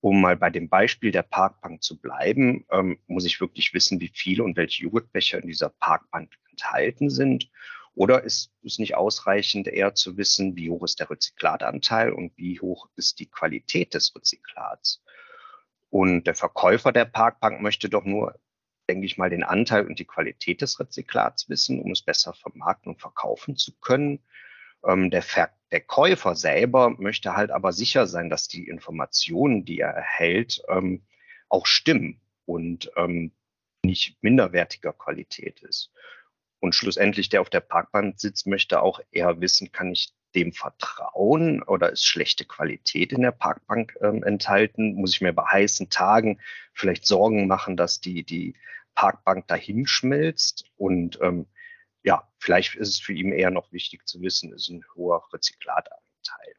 Um 0.01 0.21
mal 0.21 0.37
bei 0.37 0.51
dem 0.51 0.69
Beispiel 0.69 1.13
der 1.13 1.23
Parkbank 1.23 1.81
zu 1.81 2.01
bleiben, 2.01 2.67
ähm, 2.73 2.99
muss 3.07 3.25
ich 3.25 3.41
wirklich 3.41 3.73
wissen, 3.73 4.01
wie 4.01 4.11
viele 4.13 4.43
und 4.43 4.57
welche 4.57 4.83
Joghurtbecher 4.83 5.41
in 5.41 5.47
dieser 5.47 5.69
Parkbank 5.69 6.33
enthalten 6.51 7.09
sind. 7.09 7.51
Oder 7.95 8.25
ist 8.25 8.51
es 8.65 8.79
nicht 8.81 8.97
ausreichend, 8.97 9.69
eher 9.69 9.95
zu 9.95 10.17
wissen, 10.17 10.57
wie 10.57 10.71
hoch 10.71 10.83
ist 10.83 10.99
der 10.99 11.09
Rezyklatanteil 11.09 12.13
und 12.13 12.37
wie 12.37 12.59
hoch 12.59 12.89
ist 12.97 13.21
die 13.21 13.31
Qualität 13.31 13.95
des 13.95 14.13
Rezyklats? 14.17 15.05
Und 15.89 16.27
der 16.27 16.35
Verkäufer 16.35 16.91
der 16.91 17.05
Parkbank 17.05 17.61
möchte 17.61 17.89
doch 17.89 18.05
nur, 18.05 18.35
denke 18.89 19.07
ich 19.07 19.19
mal, 19.19 19.31
den 19.31 19.45
Anteil 19.45 19.87
und 19.87 19.99
die 19.99 20.05
Qualität 20.05 20.61
des 20.61 20.79
Rezyklats 20.81 21.49
wissen, 21.49 21.81
um 21.81 21.93
es 21.93 22.03
besser 22.03 22.35
vermarkten 22.35 22.93
und 22.93 23.01
verkaufen 23.01 23.57
zu 23.57 23.73
können. 23.81 24.21
Ähm, 24.87 25.11
der, 25.11 25.23
Ver 25.23 25.51
der 25.71 25.81
Käufer 25.81 26.35
selber 26.35 26.91
möchte 26.91 27.37
halt 27.37 27.51
aber 27.51 27.73
sicher 27.73 28.07
sein, 28.07 28.31
dass 28.31 28.49
die 28.49 28.67
Informationen, 28.67 29.65
die 29.65 29.81
er 29.81 29.91
erhält, 29.91 30.63
ähm, 30.69 31.03
auch 31.49 31.67
stimmen 31.67 32.21
und 32.47 32.91
ähm, 32.97 33.33
nicht 33.85 34.23
minderwertiger 34.23 34.93
Qualität 34.93 35.61
ist. 35.63 35.93
Und 36.63 36.77
schlussendlich, 36.77 37.29
der 37.29 37.41
auf 37.41 37.51
der 37.51 37.59
Parkbank 37.59 38.21
sitzt, 38.21 38.47
möchte 38.47 38.83
auch 38.83 39.01
eher 39.11 39.41
wissen, 39.41 39.73
kann 39.73 39.91
ich 39.91 40.15
dem 40.37 40.53
vertrauen 40.53 41.61
oder 41.65 41.91
ist 41.91 42.07
schlechte 42.07 42.45
Qualität 42.45 43.13
in 43.13 43.23
der 43.23 43.33
Parkbank 43.33 43.97
ähm, 44.01 44.23
enthalten? 44.23 44.95
Muss 44.95 45.13
ich 45.13 45.21
mir 45.21 45.33
bei 45.33 45.43
heißen 45.45 45.91
Tagen 45.91 46.41
vielleicht 46.73 47.05
Sorgen 47.05 47.49
machen, 47.49 47.77
dass 47.77 48.01
die, 48.01 48.23
die 48.23 48.55
Parkbank 48.95 49.49
dahin 49.49 49.89
schmilzt? 49.89 50.65
Und 50.77 51.19
ähm, 51.21 51.47
ja, 52.05 52.29
vielleicht 52.39 52.77
ist 52.77 52.91
es 52.91 53.01
für 53.01 53.13
ihn 53.13 53.33
eher 53.33 53.51
noch 53.51 53.73
wichtig 53.73 54.07
zu 54.07 54.21
wissen, 54.21 54.53
ist 54.53 54.69
ein 54.69 54.85
hoher 54.95 55.21
Rezyklatanteil. 55.33 56.55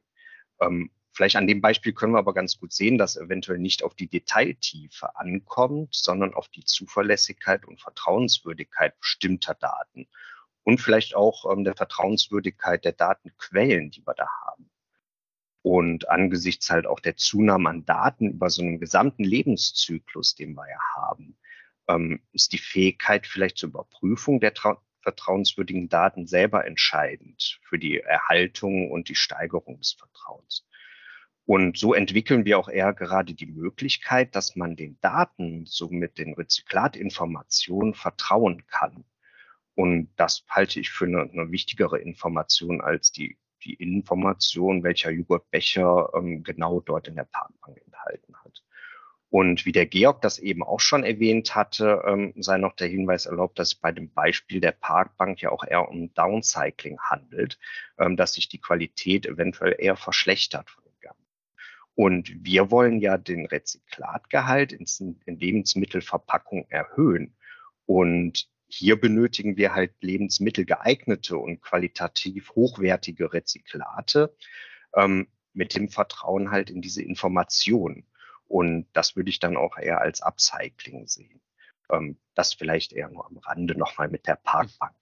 Ähm, 0.60 0.92
vielleicht 1.14 1.36
an 1.36 1.48
dem 1.48 1.62
Beispiel 1.62 1.94
können 1.94 2.14
wir 2.14 2.20
aber 2.20 2.34
ganz 2.34 2.60
gut 2.60 2.74
sehen, 2.74 2.98
dass 2.98 3.16
eventuell 3.16 3.60
nicht 3.60 3.84
auf 3.84 3.96
die 3.96 4.08
Detailtiefe 4.08 5.16
ankommt, 5.16 5.94
sondern 5.96 6.34
auf 6.34 6.50
die 6.50 6.66
Zuverlässigkeit 6.66 7.66
und 7.66 7.82
Vertrauenswürdigkeit 7.82 9.00
bestimmter 9.00 9.54
Daten 9.54 10.08
und 10.64 10.80
vielleicht 10.82 11.16
auch 11.16 11.52
ähm, 11.52 11.64
der 11.64 11.76
Vertrauenswürdigkeit 11.76 12.84
der 12.86 12.94
Datenquellen, 12.94 13.92
die 13.92 14.06
wir 14.06 14.14
da 14.14 14.28
haben. 14.46 14.70
Und 15.62 16.10
angesichts 16.10 16.70
halt 16.70 16.88
auch 16.88 17.00
der 17.00 17.16
Zunahme 17.16 17.70
an 17.70 17.86
Daten 17.86 18.32
über 18.32 18.50
so 18.50 18.62
einen 18.62 18.80
gesamten 18.80 19.24
Lebenszyklus, 19.24 20.36
den 20.36 20.56
wir 20.56 20.68
ja 20.70 20.80
haben, 20.96 21.38
ähm, 21.88 22.22
ist 22.34 22.52
die 22.54 22.58
Fähigkeit 22.58 23.28
vielleicht 23.28 23.58
zur 23.58 23.70
Überprüfung 23.70 24.40
der 24.40 24.54
vertrauenswürdigen 25.02 25.90
Daten 25.90 26.28
selber 26.28 26.66
entscheidend 26.66 27.60
für 27.64 27.78
die 27.78 28.00
Erhaltung 28.00 28.92
und 28.92 29.10
die 29.10 29.16
Steigerung 29.16 29.78
des 29.80 29.94
Vertrauens. 29.94 30.66
Und 31.46 31.78
so 31.78 31.94
entwickeln 31.94 32.46
wir 32.46 32.58
auch 32.58 32.70
eher 32.70 32.94
gerade 32.94 33.34
die 33.34 33.48
Möglichkeit, 33.48 34.36
dass 34.36 34.56
man 34.56 34.76
den 34.76 34.98
Daten, 35.02 35.66
somit 35.66 36.18
den 36.18 36.34
Rezyklatinformationen 36.34 37.94
vertrauen 37.94 38.66
kann. 38.68 39.04
Und 39.76 40.10
das 40.16 40.46
halte 40.50 40.80
ich 40.80 40.90
für 40.92 41.06
eine, 41.06 41.22
eine 41.22 41.52
wichtigere 41.52 42.00
Information 42.00 42.80
als 42.80 43.12
die, 43.12 43.38
die 43.64 43.74
Information, 43.74 44.84
welcher 44.84 45.10
Joghurtbecher 45.10 46.12
ähm, 46.16 46.44
genau 46.44 46.80
dort 46.80 47.08
in 47.08 47.16
der 47.16 47.26
Parkbank 47.26 47.82
enthalten 47.86 48.36
hat. 48.44 48.64
Und 49.30 49.66
wie 49.66 49.72
der 49.72 49.88
Georg 49.88 50.22
das 50.22 50.38
eben 50.38 50.62
auch 50.62 50.80
schon 50.80 51.04
erwähnt 51.04 51.56
hatte, 51.56 52.04
ähm, 52.06 52.34
sei 52.38 52.60
noch 52.60 52.76
der 52.76 52.88
Hinweis 52.88 53.26
erlaubt, 53.26 53.58
dass 53.58 53.74
bei 53.74 53.92
dem 53.92 54.14
Beispiel 54.14 54.62
der 54.62 54.74
Parkbank 54.74 55.42
ja 55.42 55.50
auch 55.50 55.66
eher 55.66 55.90
um 55.90 56.14
Downcycling 56.14 57.00
handelt, 57.00 57.58
ähm, 57.98 58.16
dass 58.16 58.34
sich 58.34 58.48
die 58.48 58.62
Qualität 58.62 59.26
eventuell 59.26 59.76
eher 59.80 59.98
verschlechtert. 59.98 60.78
Und 61.96 62.34
wir 62.44 62.72
wollen 62.72 63.00
ja 63.00 63.18
den 63.18 63.46
Rezyklatgehalt 63.46 64.74
in, 64.74 64.86
in 65.26 65.40
Lebensmittelverpackung 65.40 66.66
erhöhen. 66.70 67.36
Und 67.86 68.48
hier 68.68 69.00
benötigen 69.00 69.56
wir 69.58 69.76
halt 69.76 69.94
lebensmittelgeeignete 70.02 71.38
und 71.38 71.62
qualitativ 71.62 72.52
hochwertige 72.56 73.32
Rezyklate 73.32 74.36
ähm, 74.96 75.28
mit 75.54 75.76
dem 75.76 75.90
Vertrauen 75.90 76.50
halt 76.50 76.72
in 76.72 76.82
diese 76.82 77.04
Information. 77.04 78.08
Und 78.46 78.88
das 78.94 79.16
würde 79.16 79.30
ich 79.30 79.40
dann 79.40 79.58
auch 79.58 79.78
eher 79.78 80.02
als 80.02 80.22
Upcycling 80.22 81.08
sehen. 81.08 81.42
Ähm, 81.92 82.18
das 82.34 82.54
vielleicht 82.54 82.94
eher 82.94 83.10
nur 83.10 83.26
am 83.28 83.38
Rande 83.38 83.78
nochmal 83.78 84.10
mit 84.10 84.26
der 84.26 84.36
Parkbank. 84.36 84.96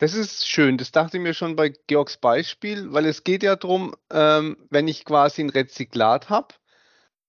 Das 0.00 0.14
ist 0.14 0.48
schön. 0.48 0.78
Das 0.78 0.92
dachte 0.92 1.18
ich 1.18 1.22
mir 1.22 1.34
schon 1.34 1.56
bei 1.56 1.74
Georgs 1.86 2.16
Beispiel, 2.16 2.90
weil 2.92 3.04
es 3.04 3.22
geht 3.22 3.42
ja 3.42 3.54
darum, 3.54 3.94
ähm, 4.10 4.56
wenn 4.70 4.88
ich 4.88 5.04
quasi 5.04 5.42
ein 5.42 5.50
Rezyklat 5.50 6.30
habe 6.30 6.54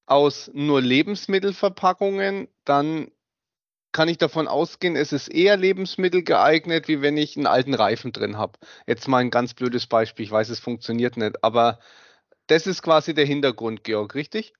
aus 0.07 0.49
nur 0.53 0.81
Lebensmittelverpackungen, 0.81 2.47
dann 2.65 3.11
kann 3.93 4.09
ich 4.09 4.17
davon 4.19 4.47
ausgehen, 4.47 4.95
es 4.95 5.13
ist 5.13 5.29
eher 5.29 5.57
Lebensmittel 5.57 6.23
geeignet, 6.23 6.87
wie 6.87 7.01
wenn 7.01 7.17
ich 7.17 7.37
einen 7.37 7.47
alten 7.47 7.73
Reifen 7.73 8.13
drin 8.13 8.37
habe. 8.37 8.59
Jetzt 8.87 9.07
mal 9.09 9.19
ein 9.19 9.31
ganz 9.31 9.53
blödes 9.53 9.87
Beispiel. 9.87 10.25
Ich 10.25 10.31
weiß, 10.31 10.49
es 10.49 10.59
funktioniert 10.61 11.17
nicht, 11.17 11.43
aber 11.43 11.79
das 12.47 12.67
ist 12.67 12.83
quasi 12.83 13.13
der 13.13 13.25
Hintergrund, 13.25 13.83
Georg, 13.83 14.15
richtig? 14.15 14.53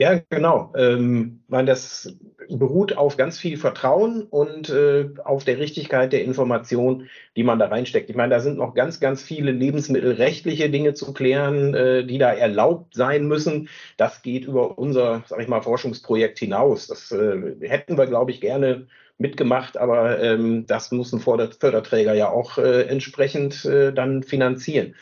Ja, 0.00 0.18
genau. 0.30 0.72
Ähm, 0.76 1.42
man, 1.46 1.66
das 1.66 2.16
beruht 2.48 2.96
auf 2.96 3.18
ganz 3.18 3.38
viel 3.38 3.58
Vertrauen 3.58 4.22
und 4.22 4.70
äh, 4.70 5.10
auf 5.24 5.44
der 5.44 5.58
Richtigkeit 5.58 6.14
der 6.14 6.24
Information, 6.24 7.10
die 7.36 7.42
man 7.44 7.58
da 7.58 7.66
reinsteckt. 7.66 8.08
Ich 8.08 8.16
meine, 8.16 8.30
da 8.34 8.40
sind 8.40 8.56
noch 8.56 8.72
ganz, 8.74 8.98
ganz 8.98 9.22
viele 9.22 9.52
lebensmittelrechtliche 9.52 10.70
Dinge 10.70 10.94
zu 10.94 11.12
klären, 11.12 11.74
äh, 11.74 12.06
die 12.06 12.16
da 12.16 12.32
erlaubt 12.32 12.94
sein 12.94 13.26
müssen. 13.28 13.68
Das 13.98 14.22
geht 14.22 14.46
über 14.46 14.78
unser, 14.78 15.22
sag 15.26 15.38
ich 15.42 15.48
mal, 15.48 15.60
Forschungsprojekt 15.60 16.38
hinaus. 16.38 16.86
Das 16.86 17.12
äh, 17.12 17.56
hätten 17.68 17.98
wir, 17.98 18.06
glaube 18.06 18.30
ich, 18.30 18.40
gerne 18.40 18.86
mitgemacht, 19.18 19.76
aber 19.76 20.18
ähm, 20.18 20.64
das 20.66 20.92
muss 20.92 21.12
ein 21.12 21.20
Förderträger 21.20 22.14
ja 22.14 22.30
auch 22.30 22.56
äh, 22.56 22.84
entsprechend 22.84 23.66
äh, 23.66 23.92
dann 23.92 24.22
finanzieren. 24.22 24.94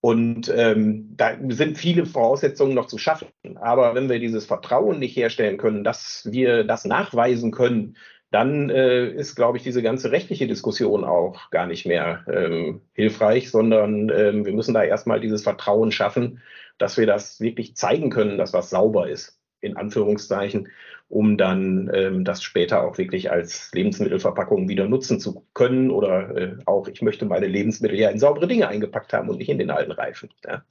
Und 0.00 0.50
ähm, 0.54 1.14
da 1.16 1.36
sind 1.48 1.76
viele 1.76 2.06
Voraussetzungen 2.06 2.74
noch 2.74 2.86
zu 2.86 2.96
schaffen. 2.96 3.28
Aber 3.56 3.94
wenn 3.94 4.08
wir 4.08 4.18
dieses 4.18 4.46
Vertrauen 4.46 4.98
nicht 4.98 5.14
herstellen 5.16 5.58
können, 5.58 5.84
dass 5.84 6.26
wir 6.30 6.64
das 6.64 6.86
nachweisen 6.86 7.50
können, 7.50 7.96
dann 8.30 8.70
äh, 8.70 9.08
ist, 9.08 9.34
glaube 9.34 9.58
ich, 9.58 9.64
diese 9.64 9.82
ganze 9.82 10.12
rechtliche 10.12 10.46
Diskussion 10.46 11.04
auch 11.04 11.50
gar 11.50 11.66
nicht 11.66 11.84
mehr 11.84 12.24
ähm, 12.32 12.80
hilfreich, 12.92 13.50
sondern 13.50 14.08
ähm, 14.08 14.46
wir 14.46 14.52
müssen 14.52 14.72
da 14.72 14.84
erstmal 14.84 15.20
dieses 15.20 15.42
Vertrauen 15.42 15.90
schaffen, 15.90 16.40
dass 16.78 16.96
wir 16.96 17.06
das 17.06 17.40
wirklich 17.40 17.76
zeigen 17.76 18.08
können, 18.08 18.38
dass 18.38 18.52
was 18.52 18.70
sauber 18.70 19.08
ist, 19.08 19.38
in 19.60 19.76
Anführungszeichen. 19.76 20.68
Um 21.10 21.36
dann 21.36 21.90
ähm, 21.92 22.24
das 22.24 22.42
später 22.42 22.82
auch 22.82 22.96
wirklich 22.96 23.30
als 23.30 23.70
Lebensmittelverpackung 23.74 24.68
wieder 24.68 24.86
nutzen 24.86 25.20
zu 25.20 25.44
können 25.54 25.90
oder 25.90 26.36
äh, 26.36 26.56
auch, 26.66 26.86
ich 26.88 27.02
möchte 27.02 27.26
meine 27.26 27.48
Lebensmittel 27.48 27.98
ja 27.98 28.10
in 28.10 28.20
saubere 28.20 28.46
Dinge 28.46 28.68
eingepackt 28.68 29.12
haben 29.12 29.28
und 29.28 29.38
nicht 29.38 29.50
in 29.50 29.58
den 29.58 29.70
alten 29.70 29.92
Reifen. 29.92 30.30
Ja. 30.46 30.64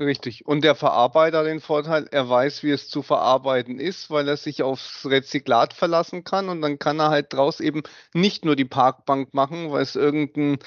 Richtig. 0.00 0.46
Und 0.46 0.62
der 0.62 0.74
Verarbeiter 0.76 1.42
den 1.44 1.60
Vorteil, 1.60 2.06
er 2.10 2.28
weiß, 2.30 2.62
wie 2.62 2.70
es 2.70 2.88
zu 2.88 3.02
verarbeiten 3.02 3.80
ist, 3.80 4.10
weil 4.10 4.28
er 4.28 4.36
sich 4.36 4.62
aufs 4.62 5.04
Rezyklat 5.04 5.74
verlassen 5.74 6.24
kann 6.24 6.48
und 6.48 6.62
dann 6.62 6.78
kann 6.78 7.00
er 7.00 7.10
halt 7.10 7.32
draus 7.32 7.60
eben 7.60 7.82
nicht 8.14 8.44
nur 8.44 8.56
die 8.56 8.64
Parkbank 8.64 9.34
machen, 9.34 9.72
weil 9.72 9.82
es 9.82 9.96
irgendein 9.96 10.58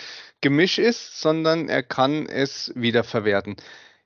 Gemisch 0.41 0.77
ist, 0.79 1.19
sondern 1.19 1.69
er 1.69 1.81
kann 1.81 2.27
es 2.27 2.73
wiederverwerten. 2.75 3.55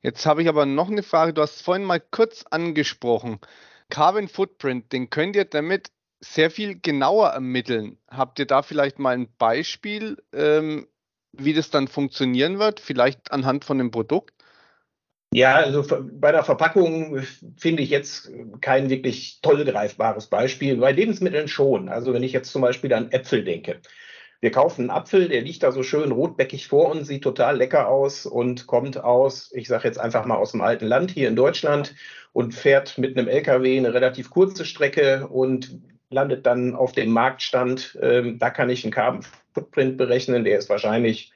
Jetzt 0.02 0.26
habe 0.28 0.44
ich 0.44 0.48
aber 0.48 0.68
noch 0.68 0.89
eine 0.89 1.04
Frage. 1.04 1.34
Du 1.34 1.41
hast 1.41 1.62
vorhin 1.62 1.84
mal 1.84 2.00
kurz 2.00 2.46
angesprochen. 2.52 3.39
Carbon 3.89 4.28
Footprint, 4.28 4.91
den 4.91 5.10
könnt 5.10 5.36
ihr 5.36 5.45
damit 5.45 5.91
sehr 6.19 6.50
viel 6.50 6.80
genauer 6.80 7.30
ermitteln. 7.30 7.98
Habt 8.10 8.39
ihr 8.39 8.45
da 8.45 8.62
vielleicht 8.62 9.00
mal 9.00 9.15
ein 9.15 9.28
Beispiel, 9.38 10.17
ähm, 10.34 10.88
wie 11.34 11.54
das 11.54 11.69
dann 11.69 11.88
funktionieren 11.88 12.60
wird? 12.60 12.80
Vielleicht 12.80 13.32
anhand 13.32 13.65
von 13.65 13.78
dem 13.78 13.91
Produkt? 13.91 14.34
Ja, 15.34 15.56
also 15.56 15.84
bei 16.13 16.32
der 16.32 16.43
Verpackung 16.43 17.21
finde 17.58 17.84
ich 17.84 17.89
jetzt 17.89 18.32
kein 18.62 18.89
wirklich 18.89 19.39
toll 19.41 19.65
greifbares 19.65 20.28
Beispiel. 20.28 20.78
Bei 20.78 20.93
Lebensmitteln 20.93 21.50
schon. 21.50 21.89
Also 21.89 22.13
wenn 22.13 22.24
ich 22.24 22.32
jetzt 22.32 22.52
zum 22.52 22.62
Beispiel 22.62 22.93
an 22.93 23.12
Äpfel 23.12 23.43
denke. 23.43 23.82
Wir 24.41 24.52
kaufen 24.52 24.82
einen 24.82 24.89
Apfel, 24.91 25.30
der 25.30 25.41
liegt 25.41 25.63
da 25.63 25.71
so 25.71 25.84
schön 25.84 26.12
rotbäckig 26.12 26.67
vor 26.67 26.91
uns, 26.91 27.08
sieht 27.08 27.24
total 27.24 27.58
lecker 27.58 27.88
aus 27.88 28.26
und 28.26 28.67
kommt 28.67 29.04
aus, 29.04 29.52
ich 29.54 29.67
sage 29.67 29.88
jetzt 29.88 30.00
einfach 30.00 30.26
mal 30.26 30.38
aus 30.38 30.52
dem 30.52 30.62
alten 30.62 30.86
Land 30.86 31.12
hier 31.12 31.28
in 31.28 31.36
Deutschland 31.36 31.95
und 32.34 32.54
fährt 32.54 32.98
mit 32.98 33.17
einem 33.17 33.28
LKW 33.28 33.78
eine 33.78 33.93
relativ 33.93 34.30
kurze 34.30 34.65
Strecke 34.65 35.28
und 35.28 35.80
landet 36.10 36.45
dann 36.45 36.76
auf 36.76 36.91
dem 36.91 37.12
Marktstand. 37.12 37.98
Ähm, 38.02 38.38
da 38.38 38.50
kann 38.50 38.69
ich 38.69 38.84
einen 38.84 38.93
Carbon 38.93 39.26
Footprint 39.54 39.98
berechnen, 39.98 40.43
der 40.43 40.58
ist 40.58 40.69
wahrscheinlich 40.69 41.32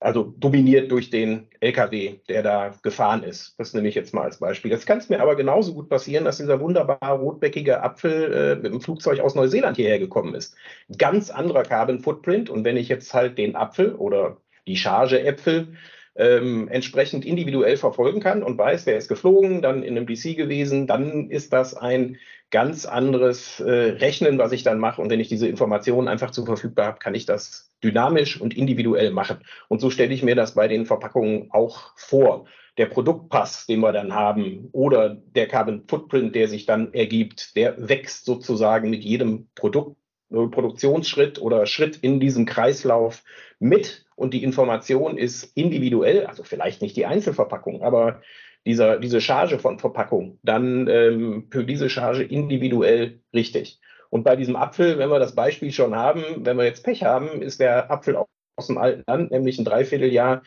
also 0.00 0.32
dominiert 0.38 0.92
durch 0.92 1.10
den 1.10 1.48
LKW, 1.60 2.20
der 2.28 2.42
da 2.42 2.74
gefahren 2.82 3.24
ist. 3.24 3.58
Das 3.58 3.74
nehme 3.74 3.88
ich 3.88 3.94
jetzt 3.94 4.14
mal 4.14 4.22
als 4.22 4.38
Beispiel. 4.38 4.70
Jetzt 4.70 4.86
kann 4.86 4.98
es 4.98 5.08
mir 5.08 5.20
aber 5.20 5.34
genauso 5.34 5.74
gut 5.74 5.88
passieren, 5.88 6.24
dass 6.24 6.36
dieser 6.36 6.60
wunderbare 6.60 7.18
rotbäckige 7.18 7.82
Apfel 7.82 8.32
äh, 8.32 8.54
mit 8.56 8.72
dem 8.72 8.80
Flugzeug 8.80 9.20
aus 9.20 9.34
Neuseeland 9.34 9.76
hierher 9.76 9.98
gekommen 9.98 10.34
ist. 10.34 10.54
Ganz 10.96 11.30
anderer 11.30 11.64
Carbon 11.64 12.00
Footprint. 12.00 12.48
Und 12.48 12.64
wenn 12.64 12.76
ich 12.76 12.88
jetzt 12.88 13.12
halt 13.12 13.38
den 13.38 13.56
Apfel 13.56 13.94
oder 13.94 14.36
die 14.68 14.76
Charge 14.76 15.20
Äpfel 15.24 15.68
ähm, 16.18 16.68
entsprechend 16.68 17.24
individuell 17.24 17.76
verfolgen 17.76 18.20
kann 18.20 18.42
und 18.42 18.58
weiß, 18.58 18.84
der 18.84 18.98
ist 18.98 19.08
geflogen, 19.08 19.62
dann 19.62 19.84
in 19.84 19.96
einem 19.96 20.06
DC 20.06 20.36
gewesen, 20.36 20.86
dann 20.88 21.30
ist 21.30 21.52
das 21.52 21.74
ein 21.74 22.18
ganz 22.50 22.86
anderes 22.86 23.60
äh, 23.60 23.70
Rechnen, 23.70 24.38
was 24.38 24.52
ich 24.52 24.64
dann 24.64 24.78
mache. 24.78 25.00
Und 25.00 25.10
wenn 25.10 25.20
ich 25.20 25.28
diese 25.28 25.46
Informationen 25.46 26.08
einfach 26.08 26.32
zur 26.32 26.44
Verfügung 26.44 26.84
habe, 26.84 26.98
kann 26.98 27.14
ich 27.14 27.24
das 27.24 27.70
dynamisch 27.84 28.40
und 28.40 28.56
individuell 28.56 29.12
machen. 29.12 29.38
Und 29.68 29.80
so 29.80 29.90
stelle 29.90 30.12
ich 30.12 30.24
mir 30.24 30.34
das 30.34 30.54
bei 30.54 30.66
den 30.66 30.86
Verpackungen 30.86 31.50
auch 31.52 31.92
vor. 31.96 32.46
Der 32.78 32.86
Produktpass, 32.86 33.66
den 33.66 33.80
wir 33.80 33.92
dann 33.92 34.14
haben, 34.14 34.68
oder 34.72 35.10
der 35.10 35.46
Carbon 35.46 35.84
Footprint, 35.86 36.34
der 36.34 36.48
sich 36.48 36.66
dann 36.66 36.92
ergibt, 36.94 37.54
der 37.56 37.88
wächst 37.88 38.24
sozusagen 38.24 38.90
mit 38.90 39.04
jedem 39.04 39.48
Produkt, 39.54 39.96
Produktionsschritt 40.30 41.40
oder 41.40 41.66
Schritt 41.66 41.96
in 41.96 42.20
diesem 42.20 42.46
Kreislauf 42.46 43.22
mit. 43.58 44.06
Und 44.14 44.34
die 44.34 44.42
Information 44.42 45.16
ist 45.16 45.56
individuell, 45.56 46.26
also 46.26 46.42
vielleicht 46.42 46.82
nicht 46.82 46.96
die 46.96 47.06
Einzelverpackung, 47.06 47.82
aber 47.82 48.20
dieser, 48.66 48.98
diese 48.98 49.20
Charge 49.20 49.58
von 49.58 49.78
Verpackung 49.78 50.38
dann 50.42 50.88
ähm, 50.88 51.46
für 51.50 51.64
diese 51.64 51.88
Charge 51.88 52.24
individuell 52.24 53.20
richtig. 53.32 53.80
Und 54.10 54.24
bei 54.24 54.36
diesem 54.36 54.56
Apfel, 54.56 54.98
wenn 54.98 55.10
wir 55.10 55.18
das 55.18 55.34
Beispiel 55.34 55.70
schon 55.70 55.94
haben, 55.94 56.22
wenn 56.44 56.56
wir 56.56 56.64
jetzt 56.64 56.84
Pech 56.84 57.04
haben, 57.04 57.42
ist 57.42 57.60
der 57.60 57.90
Apfel 57.90 58.16
aus 58.56 58.66
dem 58.66 58.78
alten 58.78 59.04
Land, 59.06 59.30
nämlich 59.30 59.58
ein 59.58 59.64
Dreivierteljahr 59.64 60.42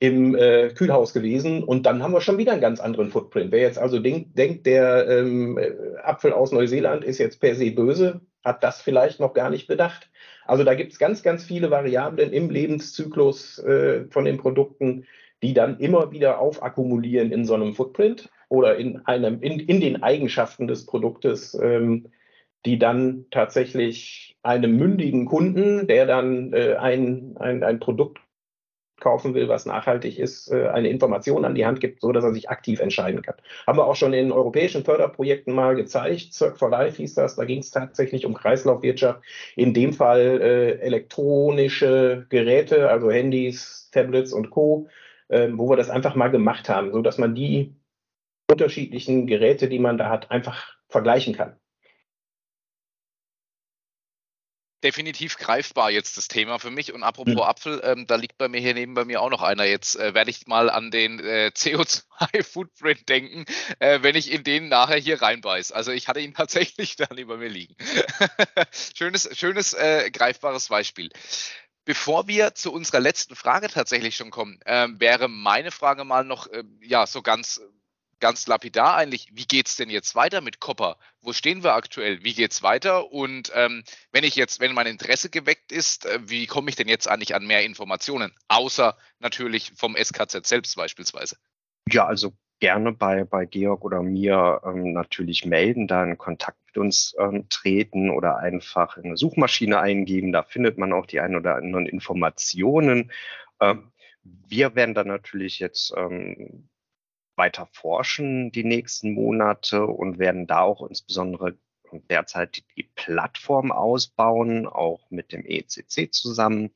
im 0.00 0.34
äh, 0.34 0.68
Kühlhaus 0.70 1.14
gewesen 1.14 1.62
und 1.62 1.86
dann 1.86 2.02
haben 2.02 2.12
wir 2.12 2.20
schon 2.20 2.36
wieder 2.36 2.52
einen 2.52 2.60
ganz 2.60 2.80
anderen 2.80 3.10
Footprint. 3.10 3.52
Wer 3.52 3.60
jetzt 3.60 3.78
also 3.78 4.00
denk, 4.00 4.34
denkt, 4.34 4.66
der 4.66 5.08
ähm, 5.08 5.58
Apfel 6.02 6.32
aus 6.32 6.52
Neuseeland 6.52 7.04
ist 7.04 7.18
jetzt 7.18 7.40
per 7.40 7.54
se 7.54 7.70
böse, 7.70 8.20
hat 8.44 8.62
das 8.62 8.82
vielleicht 8.82 9.20
noch 9.20 9.32
gar 9.32 9.50
nicht 9.50 9.66
bedacht. 9.66 10.10
Also 10.46 10.64
da 10.64 10.74
gibt 10.74 10.92
es 10.92 10.98
ganz, 10.98 11.22
ganz 11.22 11.44
viele 11.44 11.70
Variablen 11.70 12.32
im 12.32 12.50
Lebenszyklus 12.50 13.58
äh, 13.60 14.04
von 14.10 14.24
den 14.24 14.36
Produkten, 14.36 15.06
die 15.42 15.54
dann 15.54 15.78
immer 15.78 16.12
wieder 16.12 16.38
aufakkumulieren 16.40 17.32
in 17.32 17.44
so 17.44 17.54
einem 17.54 17.74
Footprint 17.74 18.30
oder 18.48 18.76
in, 18.76 19.04
einem, 19.06 19.40
in, 19.40 19.60
in 19.60 19.80
den 19.80 20.02
Eigenschaften 20.02 20.66
des 20.66 20.86
Produktes, 20.86 21.58
ähm, 21.60 22.06
die 22.66 22.78
dann 22.78 23.26
tatsächlich 23.30 24.36
einem 24.42 24.76
mündigen 24.76 25.26
Kunden, 25.26 25.86
der 25.86 26.06
dann 26.06 26.52
äh, 26.52 26.74
ein, 26.74 27.36
ein, 27.38 27.62
ein 27.62 27.80
Produkt 27.80 28.20
kaufen 29.04 29.34
will, 29.34 29.48
was 29.48 29.66
nachhaltig 29.66 30.18
ist, 30.18 30.50
äh, 30.50 30.66
eine 30.66 30.88
Information 30.88 31.44
an 31.44 31.54
die 31.54 31.64
Hand 31.64 31.80
gibt, 31.80 32.00
so 32.00 32.10
dass 32.10 32.24
er 32.24 32.32
sich 32.32 32.50
aktiv 32.50 32.80
entscheiden 32.80 33.22
kann. 33.22 33.36
Haben 33.68 33.78
wir 33.78 33.86
auch 33.86 33.94
schon 33.94 34.12
in 34.12 34.32
europäischen 34.32 34.84
Förderprojekten 34.84 35.54
mal 35.54 35.76
gezeigt. 35.76 36.32
Cirque 36.32 36.58
for 36.58 36.70
Life 36.70 36.96
hieß 36.96 37.14
das. 37.14 37.36
Da 37.36 37.44
ging 37.44 37.60
es 37.60 37.70
tatsächlich 37.70 38.26
um 38.26 38.34
Kreislaufwirtschaft. 38.34 39.20
In 39.54 39.74
dem 39.74 39.92
Fall 39.92 40.40
äh, 40.40 40.70
elektronische 40.80 42.26
Geräte, 42.30 42.88
also 42.88 43.12
Handys, 43.12 43.90
Tablets 43.92 44.32
und 44.32 44.50
Co 44.50 44.88
ähm, 45.30 45.58
wo 45.58 45.68
wir 45.68 45.76
das 45.76 45.90
einfach 45.90 46.14
mal 46.14 46.30
gemacht 46.30 46.68
haben, 46.68 46.92
so 46.92 47.02
dass 47.02 47.18
man 47.18 47.34
die 47.34 47.74
unterschiedlichen 48.50 49.26
Geräte, 49.26 49.68
die 49.68 49.78
man 49.78 49.98
da 49.98 50.08
hat, 50.08 50.30
einfach 50.30 50.76
vergleichen 50.88 51.34
kann. 51.34 51.56
Definitiv 54.84 55.38
greifbar 55.38 55.90
jetzt 55.90 56.16
das 56.16 56.28
Thema 56.28 56.58
für 56.58 56.70
mich. 56.70 56.92
Und 56.92 57.02
apropos 57.02 57.34
mhm. 57.34 57.40
Apfel, 57.40 57.80
ähm, 57.82 58.06
da 58.06 58.16
liegt 58.16 58.38
bei 58.38 58.48
mir 58.48 58.60
hier 58.60 58.74
neben 58.74 58.94
bei 58.94 59.04
mir 59.04 59.22
auch 59.22 59.30
noch 59.30 59.42
einer. 59.42 59.64
Jetzt 59.64 59.96
äh, 59.96 60.14
werde 60.14 60.30
ich 60.30 60.46
mal 60.46 60.70
an 60.70 60.90
den 60.90 61.18
äh, 61.20 61.50
CO2-Footprint 61.54 63.08
denken, 63.08 63.46
äh, 63.78 64.00
wenn 64.02 64.14
ich 64.14 64.30
in 64.30 64.44
den 64.44 64.68
nachher 64.68 64.98
hier 64.98 65.20
reinbeiß. 65.20 65.72
Also 65.72 65.90
ich 65.90 66.06
hatte 66.06 66.20
ihn 66.20 66.34
tatsächlich 66.36 66.96
da 66.96 67.06
neben 67.14 67.38
mir 67.38 67.48
liegen. 67.48 67.74
schönes, 68.96 69.28
schönes 69.32 69.72
äh, 69.72 70.10
greifbares 70.12 70.68
Beispiel. 70.68 71.10
Bevor 71.86 72.28
wir 72.28 72.54
zu 72.54 72.72
unserer 72.72 73.00
letzten 73.00 73.36
Frage 73.36 73.68
tatsächlich 73.68 74.16
schon 74.16 74.30
kommen, 74.30 74.60
äh, 74.64 74.88
wäre 74.90 75.28
meine 75.28 75.70
Frage 75.70 76.04
mal 76.04 76.24
noch, 76.24 76.46
äh, 76.46 76.64
ja, 76.80 77.06
so 77.06 77.22
ganz, 77.22 77.60
ganz 78.20 78.46
lapidar 78.46 78.96
eigentlich, 78.96 79.28
wie 79.32 79.44
geht 79.46 79.68
es 79.68 79.76
denn 79.76 79.90
jetzt 79.90 80.14
weiter 80.14 80.40
mit 80.40 80.60
Copper? 80.60 80.96
Wo 81.20 81.32
stehen 81.32 81.62
wir 81.62 81.74
aktuell? 81.74 82.22
Wie 82.22 82.34
geht 82.34 82.52
es 82.52 82.62
weiter? 82.62 83.12
Und 83.12 83.52
ähm, 83.54 83.84
wenn 84.12 84.24
ich 84.24 84.36
jetzt, 84.36 84.60
wenn 84.60 84.74
mein 84.74 84.86
Interesse 84.86 85.30
geweckt 85.30 85.72
ist, 85.72 86.06
äh, 86.06 86.18
wie 86.22 86.46
komme 86.46 86.70
ich 86.70 86.76
denn 86.76 86.88
jetzt 86.88 87.08
eigentlich 87.08 87.34
an 87.34 87.46
mehr 87.46 87.64
Informationen? 87.64 88.32
Außer 88.48 88.96
natürlich 89.18 89.72
vom 89.76 89.96
SKZ 89.96 90.46
selbst 90.46 90.76
beispielsweise. 90.76 91.36
Ja, 91.90 92.06
also 92.06 92.32
gerne 92.60 92.92
bei, 92.92 93.24
bei 93.24 93.44
Georg 93.46 93.84
oder 93.84 94.02
mir 94.02 94.60
ähm, 94.64 94.92
natürlich 94.92 95.44
melden, 95.44 95.86
da 95.86 96.02
in 96.04 96.16
Kontakt 96.16 96.58
mit 96.66 96.78
uns 96.78 97.14
ähm, 97.18 97.46
treten 97.48 98.10
oder 98.10 98.38
einfach 98.38 98.96
in 98.96 99.04
eine 99.04 99.16
Suchmaschine 99.16 99.80
eingeben. 99.80 100.32
Da 100.32 100.42
findet 100.42 100.78
man 100.78 100.92
auch 100.92 101.06
die 101.06 101.20
ein 101.20 101.36
oder 101.36 101.56
anderen 101.56 101.86
Informationen. 101.86 103.12
Ähm, 103.60 103.92
wir 104.22 104.74
werden 104.74 104.94
dann 104.94 105.08
natürlich 105.08 105.58
jetzt 105.58 105.92
ähm, 105.96 106.68
weiter 107.36 107.68
forschen 107.72 108.52
die 108.52 108.64
nächsten 108.64 109.12
Monate 109.12 109.86
und 109.86 110.18
werden 110.18 110.46
da 110.46 110.60
auch 110.60 110.86
insbesondere 110.88 111.56
derzeit 112.10 112.64
die 112.76 112.84
Plattform 112.94 113.72
ausbauen, 113.72 114.66
auch 114.66 115.10
mit 115.10 115.32
dem 115.32 115.44
ECC 115.44 116.12
zusammen 116.12 116.70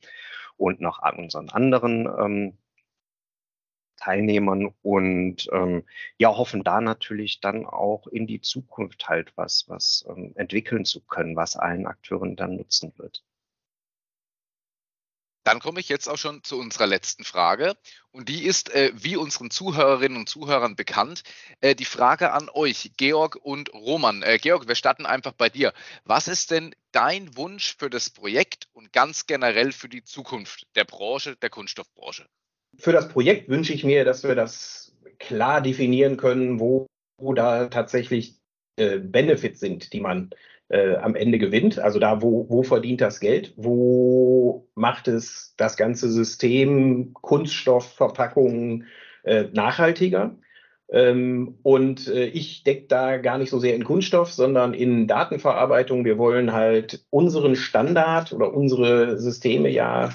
und 0.57 0.81
noch 0.81 0.99
an 0.99 1.17
unseren 1.17 1.49
anderen 1.49 2.05
ähm, 2.05 2.57
Teilnehmern 3.97 4.73
und 4.81 5.49
ähm, 5.51 5.83
ja, 6.17 6.35
hoffen 6.35 6.63
da 6.63 6.79
natürlich 6.79 7.41
dann 7.41 7.65
auch 7.65 8.07
in 8.07 8.27
die 8.27 8.41
Zukunft 8.41 9.09
halt 9.09 9.33
was, 9.35 9.67
was 9.67 10.05
ähm, 10.09 10.31
entwickeln 10.35 10.85
zu 10.85 11.01
können, 11.01 11.35
was 11.35 11.57
allen 11.57 11.85
Akteuren 11.85 12.35
dann 12.35 12.55
nutzen 12.55 12.93
wird. 12.97 13.23
Dann 15.49 15.59
komme 15.59 15.79
ich 15.79 15.89
jetzt 15.89 16.07
auch 16.07 16.17
schon 16.19 16.43
zu 16.43 16.59
unserer 16.59 16.85
letzten 16.85 17.23
Frage. 17.23 17.73
Und 18.11 18.29
die 18.29 18.43
ist, 18.43 18.69
äh, 18.69 18.91
wie 18.93 19.17
unseren 19.17 19.49
Zuhörerinnen 19.49 20.15
und 20.15 20.29
Zuhörern 20.29 20.75
bekannt, 20.75 21.23
äh, 21.61 21.73
die 21.73 21.85
Frage 21.85 22.33
an 22.33 22.49
euch, 22.53 22.91
Georg 22.97 23.35
und 23.35 23.73
Roman. 23.73 24.21
Äh, 24.21 24.37
Georg, 24.37 24.67
wir 24.67 24.75
starten 24.75 25.07
einfach 25.07 25.31
bei 25.31 25.49
dir. 25.49 25.73
Was 26.03 26.27
ist 26.27 26.51
denn 26.51 26.75
dein 26.91 27.35
Wunsch 27.35 27.75
für 27.79 27.89
das 27.89 28.11
Projekt 28.11 28.67
und 28.73 28.93
ganz 28.93 29.25
generell 29.25 29.71
für 29.71 29.89
die 29.89 30.03
Zukunft 30.03 30.67
der 30.75 30.85
Branche, 30.85 31.35
der 31.35 31.49
Kunststoffbranche? 31.49 32.27
Für 32.77 32.91
das 32.91 33.09
Projekt 33.09 33.49
wünsche 33.49 33.73
ich 33.73 33.83
mir, 33.83 34.05
dass 34.05 34.21
wir 34.21 34.35
das 34.35 34.93
klar 35.17 35.61
definieren 35.61 36.17
können, 36.17 36.59
wo, 36.59 36.85
wo 37.19 37.33
da 37.33 37.69
tatsächlich 37.69 38.35
äh, 38.75 38.99
Benefits 38.99 39.59
sind, 39.59 39.93
die 39.93 39.99
man 39.99 40.29
äh, 40.69 40.95
am 40.95 41.15
Ende 41.15 41.39
gewinnt. 41.39 41.79
Also 41.79 41.99
da, 41.99 42.21
wo, 42.21 42.45
wo 42.49 42.63
verdient 42.63 43.01
das 43.01 43.19
Geld? 43.19 43.53
Wo 43.57 44.69
macht 44.75 45.07
es 45.07 45.53
das 45.57 45.77
ganze 45.77 46.09
System 46.09 47.13
Kunststoffverpackungen 47.13 48.85
äh, 49.23 49.45
nachhaltiger? 49.51 50.37
Ähm, 50.91 51.59
und 51.61 52.07
äh, 52.07 52.25
ich 52.25 52.63
decke 52.63 52.87
da 52.87 53.17
gar 53.17 53.37
nicht 53.37 53.51
so 53.51 53.59
sehr 53.59 53.75
in 53.75 53.83
Kunststoff, 53.83 54.31
sondern 54.31 54.73
in 54.73 55.07
Datenverarbeitung. 55.07 56.05
Wir 56.05 56.17
wollen 56.17 56.53
halt 56.53 57.05
unseren 57.09 57.55
Standard 57.55 58.33
oder 58.33 58.53
unsere 58.53 59.19
Systeme 59.19 59.69
ja 59.69 60.09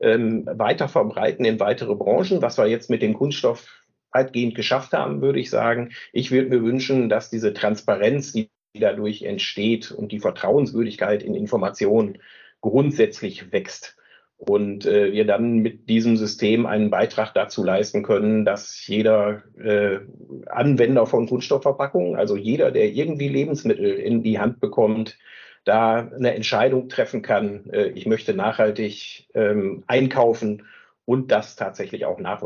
ähm, 0.00 0.44
weiter 0.46 0.88
verbreiten 0.88 1.44
in 1.44 1.60
weitere 1.60 1.94
Branchen, 1.94 2.42
was 2.42 2.58
wir 2.58 2.66
jetzt 2.66 2.90
mit 2.90 3.02
dem 3.02 3.14
Kunststoff 3.14 3.66
weitgehend 4.12 4.54
geschafft 4.54 4.92
haben, 4.92 5.20
würde 5.20 5.40
ich 5.40 5.50
sagen. 5.50 5.90
Ich 6.12 6.30
würde 6.30 6.48
mir 6.50 6.62
wünschen, 6.62 7.08
dass 7.08 7.30
diese 7.30 7.52
Transparenz, 7.52 8.32
die 8.32 8.50
dadurch 8.74 9.22
entsteht 9.22 9.90
und 9.90 10.12
die 10.12 10.20
Vertrauenswürdigkeit 10.20 11.22
in 11.22 11.34
Informationen 11.34 12.18
grundsätzlich 12.60 13.52
wächst 13.52 13.96
und 14.38 14.86
äh, 14.86 15.12
wir 15.12 15.26
dann 15.26 15.58
mit 15.58 15.88
diesem 15.88 16.16
System 16.16 16.64
einen 16.64 16.90
Beitrag 16.90 17.34
dazu 17.34 17.64
leisten 17.64 18.04
können, 18.04 18.44
dass 18.44 18.86
jeder 18.86 19.42
äh, 19.58 19.98
Anwender 20.46 21.06
von 21.06 21.28
Kunststoffverpackungen, 21.28 22.16
also 22.16 22.36
jeder, 22.36 22.70
der 22.70 22.88
irgendwie 22.92 23.28
Lebensmittel 23.28 23.94
in 23.94 24.22
die 24.22 24.38
Hand 24.38 24.60
bekommt, 24.60 25.18
da 25.64 25.96
eine 25.96 26.34
Entscheidung 26.34 26.88
treffen 26.88 27.20
kann, 27.20 27.68
äh, 27.70 27.88
ich 27.88 28.06
möchte 28.06 28.32
nachhaltig 28.32 29.28
ähm, 29.34 29.82
einkaufen 29.88 30.66
und 31.04 31.32
das 31.32 31.56
tatsächlich 31.56 32.04
auch 32.04 32.20
nach, 32.20 32.42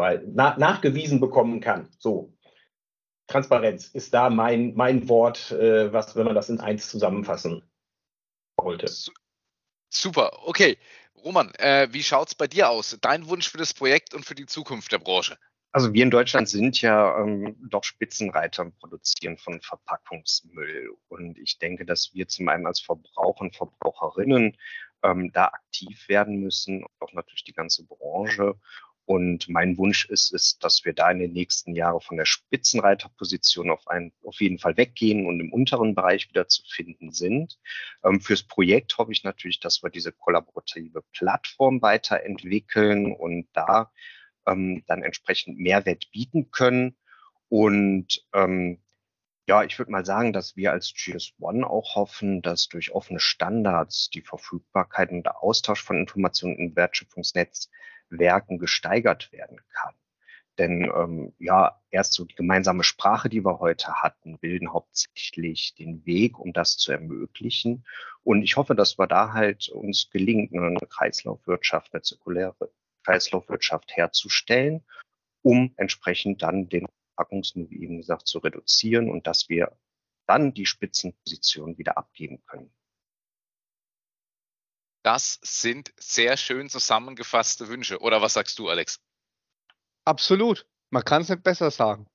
nachgewiesen 0.56 1.20
bekommen 1.20 1.60
kann. 1.60 1.88
So. 1.98 2.31
Transparenz 3.32 3.88
ist 3.88 4.12
da 4.12 4.30
mein, 4.30 4.74
mein 4.74 5.08
Wort, 5.08 5.50
äh, 5.52 5.92
was, 5.92 6.14
wenn 6.14 6.26
man 6.26 6.34
das 6.34 6.50
in 6.50 6.60
eins 6.60 6.90
zusammenfassen 6.90 7.62
wollte. 8.56 8.90
Super, 9.88 10.30
okay. 10.46 10.78
Roman, 11.24 11.54
äh, 11.54 11.88
wie 11.90 12.02
schaut 12.02 12.28
es 12.28 12.34
bei 12.34 12.46
dir 12.46 12.68
aus? 12.68 12.96
Dein 13.00 13.28
Wunsch 13.28 13.48
für 13.48 13.58
das 13.58 13.72
Projekt 13.74 14.12
und 14.14 14.24
für 14.24 14.34
die 14.34 14.46
Zukunft 14.46 14.92
der 14.92 14.98
Branche? 14.98 15.38
Also 15.70 15.94
wir 15.94 16.02
in 16.02 16.10
Deutschland 16.10 16.48
sind 16.48 16.82
ja 16.82 17.18
ähm, 17.18 17.56
doch 17.70 17.84
Spitzenreiter 17.84 18.62
im 18.62 18.72
Produzieren 18.72 19.38
von 19.38 19.60
Verpackungsmüll. 19.62 20.90
Und 21.08 21.38
ich 21.38 21.58
denke, 21.58 21.86
dass 21.86 22.12
wir 22.12 22.28
zum 22.28 22.48
einen 22.48 22.66
als 22.66 22.80
Verbraucher 22.80 23.40
und 23.40 23.56
Verbraucherinnen 23.56 24.58
ähm, 25.02 25.32
da 25.32 25.46
aktiv 25.46 26.08
werden 26.08 26.40
müssen, 26.40 26.84
auch 26.98 27.12
natürlich 27.14 27.44
die 27.44 27.54
ganze 27.54 27.84
Branche. 27.86 28.54
Und 29.04 29.48
mein 29.48 29.76
Wunsch 29.78 30.04
ist 30.06 30.32
es, 30.32 30.58
dass 30.58 30.84
wir 30.84 30.92
da 30.92 31.10
in 31.10 31.18
den 31.18 31.32
nächsten 31.32 31.74
Jahren 31.74 32.00
von 32.00 32.16
der 32.16 32.24
Spitzenreiterposition 32.24 33.70
auf, 33.70 33.88
ein, 33.88 34.12
auf 34.24 34.40
jeden 34.40 34.58
Fall 34.58 34.76
weggehen 34.76 35.26
und 35.26 35.40
im 35.40 35.52
unteren 35.52 35.94
Bereich 35.94 36.28
wieder 36.28 36.46
zu 36.48 36.62
finden 36.64 37.12
sind. 37.12 37.58
Ähm, 38.04 38.20
fürs 38.20 38.44
Projekt 38.44 38.96
hoffe 38.98 39.12
ich 39.12 39.24
natürlich, 39.24 39.58
dass 39.58 39.82
wir 39.82 39.90
diese 39.90 40.12
kollaborative 40.12 41.02
Plattform 41.12 41.82
weiterentwickeln 41.82 43.12
und 43.12 43.48
da 43.52 43.90
ähm, 44.46 44.84
dann 44.86 45.02
entsprechend 45.02 45.58
Mehrwert 45.58 46.10
bieten 46.12 46.50
können. 46.50 46.96
Und 47.48 48.24
ähm, 48.32 48.80
ja, 49.48 49.64
ich 49.64 49.78
würde 49.78 49.90
mal 49.90 50.06
sagen, 50.06 50.32
dass 50.32 50.56
wir 50.56 50.70
als 50.70 50.90
GS1 50.90 51.64
auch 51.64 51.96
hoffen, 51.96 52.42
dass 52.42 52.68
durch 52.68 52.92
offene 52.92 53.18
Standards 53.18 54.08
die 54.10 54.20
Verfügbarkeit 54.20 55.10
und 55.10 55.24
der 55.24 55.42
Austausch 55.42 55.82
von 55.82 55.98
Informationen 55.98 56.56
im 56.56 56.76
Wertschöpfungsnetz 56.76 57.68
Werken 58.18 58.58
gesteigert 58.58 59.32
werden 59.32 59.60
kann. 59.72 59.94
Denn 60.58 60.90
ähm, 60.94 61.32
ja, 61.38 61.80
erst 61.90 62.12
so 62.12 62.24
die 62.24 62.34
gemeinsame 62.34 62.84
Sprache, 62.84 63.28
die 63.28 63.44
wir 63.44 63.58
heute 63.58 64.02
hatten, 64.02 64.38
bilden 64.38 64.72
hauptsächlich 64.72 65.74
den 65.74 66.04
Weg, 66.04 66.38
um 66.38 66.52
das 66.52 66.76
zu 66.76 66.92
ermöglichen. 66.92 67.86
Und 68.22 68.42
ich 68.42 68.56
hoffe, 68.56 68.74
dass 68.74 68.98
wir 68.98 69.06
da 69.06 69.32
halt 69.32 69.68
uns 69.70 70.10
gelingt, 70.10 70.52
eine 70.52 70.78
Kreislaufwirtschaft, 70.78 71.94
eine 71.94 72.02
zirkuläre 72.02 72.70
Kreislaufwirtschaft 73.04 73.96
herzustellen, 73.96 74.84
um 75.40 75.72
entsprechend 75.76 76.42
dann 76.42 76.68
den 76.68 76.86
Packungsmüll, 77.16 77.70
wie 77.70 77.82
eben 77.82 77.96
gesagt, 77.96 78.26
zu 78.26 78.38
reduzieren 78.38 79.10
und 79.10 79.26
dass 79.26 79.48
wir 79.48 79.76
dann 80.26 80.54
die 80.54 80.66
Spitzenposition 80.66 81.78
wieder 81.78 81.96
abgeben 81.96 82.42
können. 82.46 82.72
Das 85.02 85.38
sind 85.42 85.92
sehr 85.98 86.36
schön 86.36 86.68
zusammengefasste 86.68 87.68
Wünsche. 87.68 88.00
Oder 88.00 88.22
was 88.22 88.34
sagst 88.34 88.58
du, 88.58 88.68
Alex? 88.68 89.00
Absolut. 90.04 90.66
Man 90.90 91.04
kann 91.04 91.22
es 91.22 91.28
nicht 91.28 91.42
besser 91.42 91.70
sagen. 91.70 92.06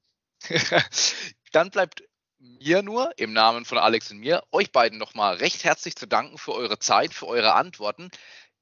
Dann 1.52 1.72
bleibt 1.72 2.04
mir 2.40 2.84
nur 2.84 3.18
im 3.18 3.34
Namen 3.34 3.66
von 3.66 3.78
Alex 3.78 4.12
und 4.12 4.20
mir, 4.20 4.44
euch 4.52 4.72
beiden 4.72 5.00
nochmal 5.00 5.38
recht 5.38 5.64
herzlich 5.64 5.96
zu 5.96 6.08
danken 6.08 6.38
für 6.38 6.54
eure 6.54 6.80
Zeit, 6.80 7.14
für 7.14 7.28
eure 7.28 7.54
Antworten 7.54 8.12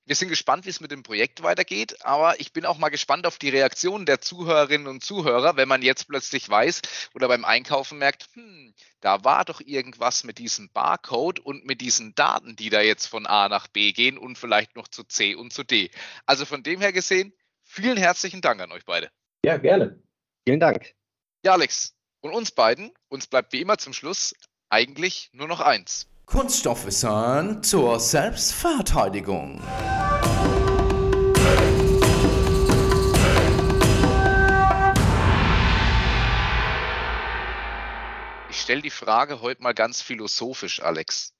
wir 0.06 0.16
sind 0.16 0.30
gespannt, 0.30 0.66
wie 0.66 0.70
es 0.70 0.82
mit 0.82 0.92
dem 0.92 1.04
Projekt 1.04 1.42
weitergeht, 1.42 2.06
aber 2.06 2.40
ich 2.40 2.54
bin 2.54 2.66
auch 2.66 2.78
mal 2.78 2.90
gespannt 2.90 3.26
auf 3.26 3.40
die 3.40 3.50
Reaktion 3.50 4.06
der 4.06 4.22
Zuhörerinnen 4.22 4.88
und 4.88 5.04
Zuhörer, 5.04 5.58
wenn 5.58 5.68
man 5.68 5.82
jetzt 5.82 6.08
plötzlich 6.08 6.48
weiß 6.48 6.82
oder 7.16 7.28
beim 7.28 7.44
Einkaufen 7.44 7.98
merkt, 7.98 8.28
hm, 8.34 8.74
da 9.02 9.24
war 9.24 9.46
doch 9.46 9.62
irgendwas 9.62 10.24
mit 10.24 10.38
diesem 10.38 10.70
Barcode 10.70 11.40
und 11.40 11.66
mit 11.66 11.82
diesen 11.82 12.14
Daten, 12.14 12.56
die 12.56 12.70
da 12.70 12.82
jetzt 12.82 13.08
von 13.08 13.26
A 13.26 13.50
nach 13.50 13.68
B 13.68 13.94
gehen 13.94 14.18
und 14.18 14.38
vielleicht 14.38 14.76
noch 14.76 14.88
zu 14.88 15.04
C 15.04 15.34
und 15.34 15.52
zu 15.52 15.64
D. 15.64 15.90
Also 16.26 16.46
von 16.46 16.62
dem 16.62 16.82
her 16.82 16.94
gesehen, 16.94 17.34
vielen 17.64 17.98
herzlichen 17.98 18.42
Dank 18.42 18.62
an 18.62 18.72
euch 18.72 18.86
beide. 18.86 19.10
Ja, 19.44 19.58
gerne. 19.58 20.02
Vielen 20.48 20.60
Dank. 20.60 20.94
Ja, 21.44 21.54
Alex. 21.54 21.96
Und 22.22 22.32
uns 22.32 22.52
beiden, 22.52 22.92
uns 23.08 23.28
bleibt 23.28 23.54
wie 23.54 23.62
immer 23.62 23.78
zum 23.78 23.94
Schluss 23.94 24.36
eigentlich 24.70 25.30
nur 25.34 25.48
noch 25.48 25.60
eins. 25.60 26.08
Kunststoffwissern 26.26 27.62
zur 27.62 28.00
Selbstverteidigung. 28.00 29.62
Ich 38.50 38.60
stelle 38.60 38.82
die 38.82 38.90
Frage 38.90 39.42
heute 39.42 39.62
mal 39.62 39.74
ganz 39.74 40.02
philosophisch, 40.02 40.82
Alex. 40.82 41.34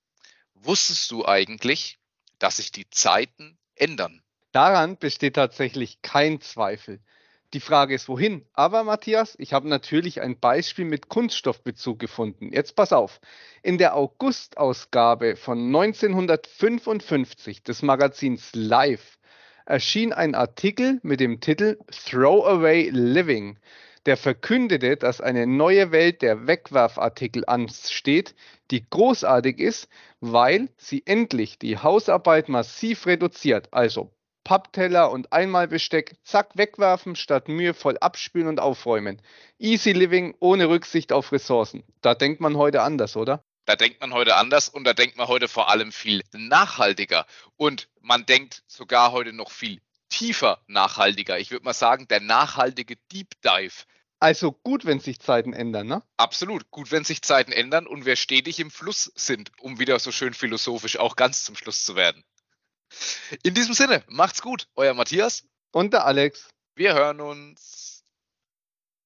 Wusstest 0.54 1.10
du 1.10 1.26
eigentlich, 1.26 1.98
dass 2.38 2.58
sich 2.58 2.72
die 2.72 2.88
Zeiten 2.92 3.58
ändern? 3.74 4.22
Daran 4.52 4.98
besteht 4.98 5.36
tatsächlich 5.36 6.04
kein 6.04 6.42
Zweifel. 6.42 7.02
Die 7.54 7.60
Frage 7.60 7.94
ist, 7.94 8.10
wohin? 8.10 8.46
Aber 8.54 8.84
Matthias, 8.84 9.36
ich 9.38 9.54
habe 9.54 9.70
natürlich 9.70 10.22
ein 10.22 10.40
Beispiel 10.40 10.86
mit 10.86 11.10
Kunststoffbezug 11.10 12.00
gefunden. 12.00 12.52
Jetzt 12.52 12.76
pass 12.76 12.92
auf. 12.92 13.22
In 13.64 13.78
der 13.78 13.96
August-Ausgabe 13.96 15.36
von 15.36 15.60
1955 15.68 17.64
des 17.64 17.82
Magazins 17.82 18.50
Live 18.54 19.20
erschien 19.66 20.12
ein 20.12 20.36
Artikel 20.36 21.00
mit 21.04 21.20
dem 21.20 21.40
Titel 21.40 21.78
Throwaway 21.90 22.90
Living, 22.90 23.58
der 24.06 24.18
verkündete, 24.18 24.98
dass 24.98 25.22
eine 25.22 25.48
neue 25.48 25.92
Welt 25.92 26.22
der 26.22 26.48
Wegwerfartikel 26.48 27.44
ansteht, 27.48 28.36
die 28.72 28.88
großartig 28.90 29.60
ist, 29.60 29.88
weil 30.20 30.70
sie 30.78 31.04
endlich 31.06 31.58
die 31.58 31.78
Hausarbeit 31.78 32.50
massiv 32.50 33.08
reduziert, 33.08 33.70
also 33.72 34.12
Pappteller 34.46 35.12
und 35.12 35.34
Einmalbesteck, 35.34 36.16
zack, 36.24 36.52
wegwerfen, 36.56 37.18
statt 37.18 37.50
mühevoll 37.50 37.98
abspülen 37.98 38.48
und 38.48 38.60
aufräumen. 38.62 39.22
Easy 39.60 39.92
Living 39.92 40.36
ohne 40.40 40.70
Rücksicht 40.70 41.12
auf 41.12 41.34
Ressourcen. 41.34 41.84
Da 42.02 42.14
denkt 42.14 42.40
man 42.40 42.56
heute 42.56 42.84
anders, 42.84 43.18
oder? 43.18 43.44
Da 43.66 43.76
denkt 43.76 44.00
man 44.00 44.14
heute 44.14 44.36
anders 44.36 44.70
und 44.70 44.84
da 44.84 44.94
denkt 44.94 45.18
man 45.18 45.28
heute 45.28 45.48
vor 45.48 45.70
allem 45.70 45.92
viel 45.92 46.22
nachhaltiger. 46.32 47.26
Und 47.58 47.90
man 48.02 48.28
denkt 48.28 48.64
sogar 48.68 49.12
heute 49.12 49.34
noch 49.34 49.50
viel 49.50 49.82
tiefer 50.10 50.60
nachhaltiger. 50.68 51.40
Ich 51.40 51.50
würde 51.50 51.66
mal 51.66 51.74
sagen, 51.74 52.08
der 52.08 52.20
nachhaltige 52.20 52.98
Deep 53.12 53.42
Dive. 53.42 53.84
Also 54.20 54.52
gut, 54.52 54.86
wenn 54.86 55.00
sich 55.00 55.20
Zeiten 55.20 55.54
ändern, 55.54 55.88
ne? 55.88 56.04
Absolut, 56.18 56.70
gut, 56.70 56.92
wenn 56.92 57.04
sich 57.04 57.24
Zeiten 57.24 57.52
ändern 57.52 57.88
und 57.88 58.06
wir 58.06 58.16
stetig 58.16 58.60
im 58.60 58.70
Fluss 58.70 59.12
sind, 59.16 59.52
um 59.60 59.80
wieder 59.80 59.98
so 59.98 60.12
schön 60.12 60.36
philosophisch 60.36 60.98
auch 60.98 61.16
ganz 61.16 61.44
zum 61.44 61.56
Schluss 61.56 61.84
zu 61.84 61.96
werden. 61.96 62.24
In 63.44 63.54
diesem 63.54 63.74
Sinne, 63.74 64.04
macht's 64.08 64.42
gut, 64.42 64.68
euer 64.76 64.94
Matthias 64.94 65.44
und 65.72 65.94
der 65.94 66.06
Alex. 66.06 66.50
Wir 66.76 66.94
hören 66.94 67.22
uns. 67.22 67.85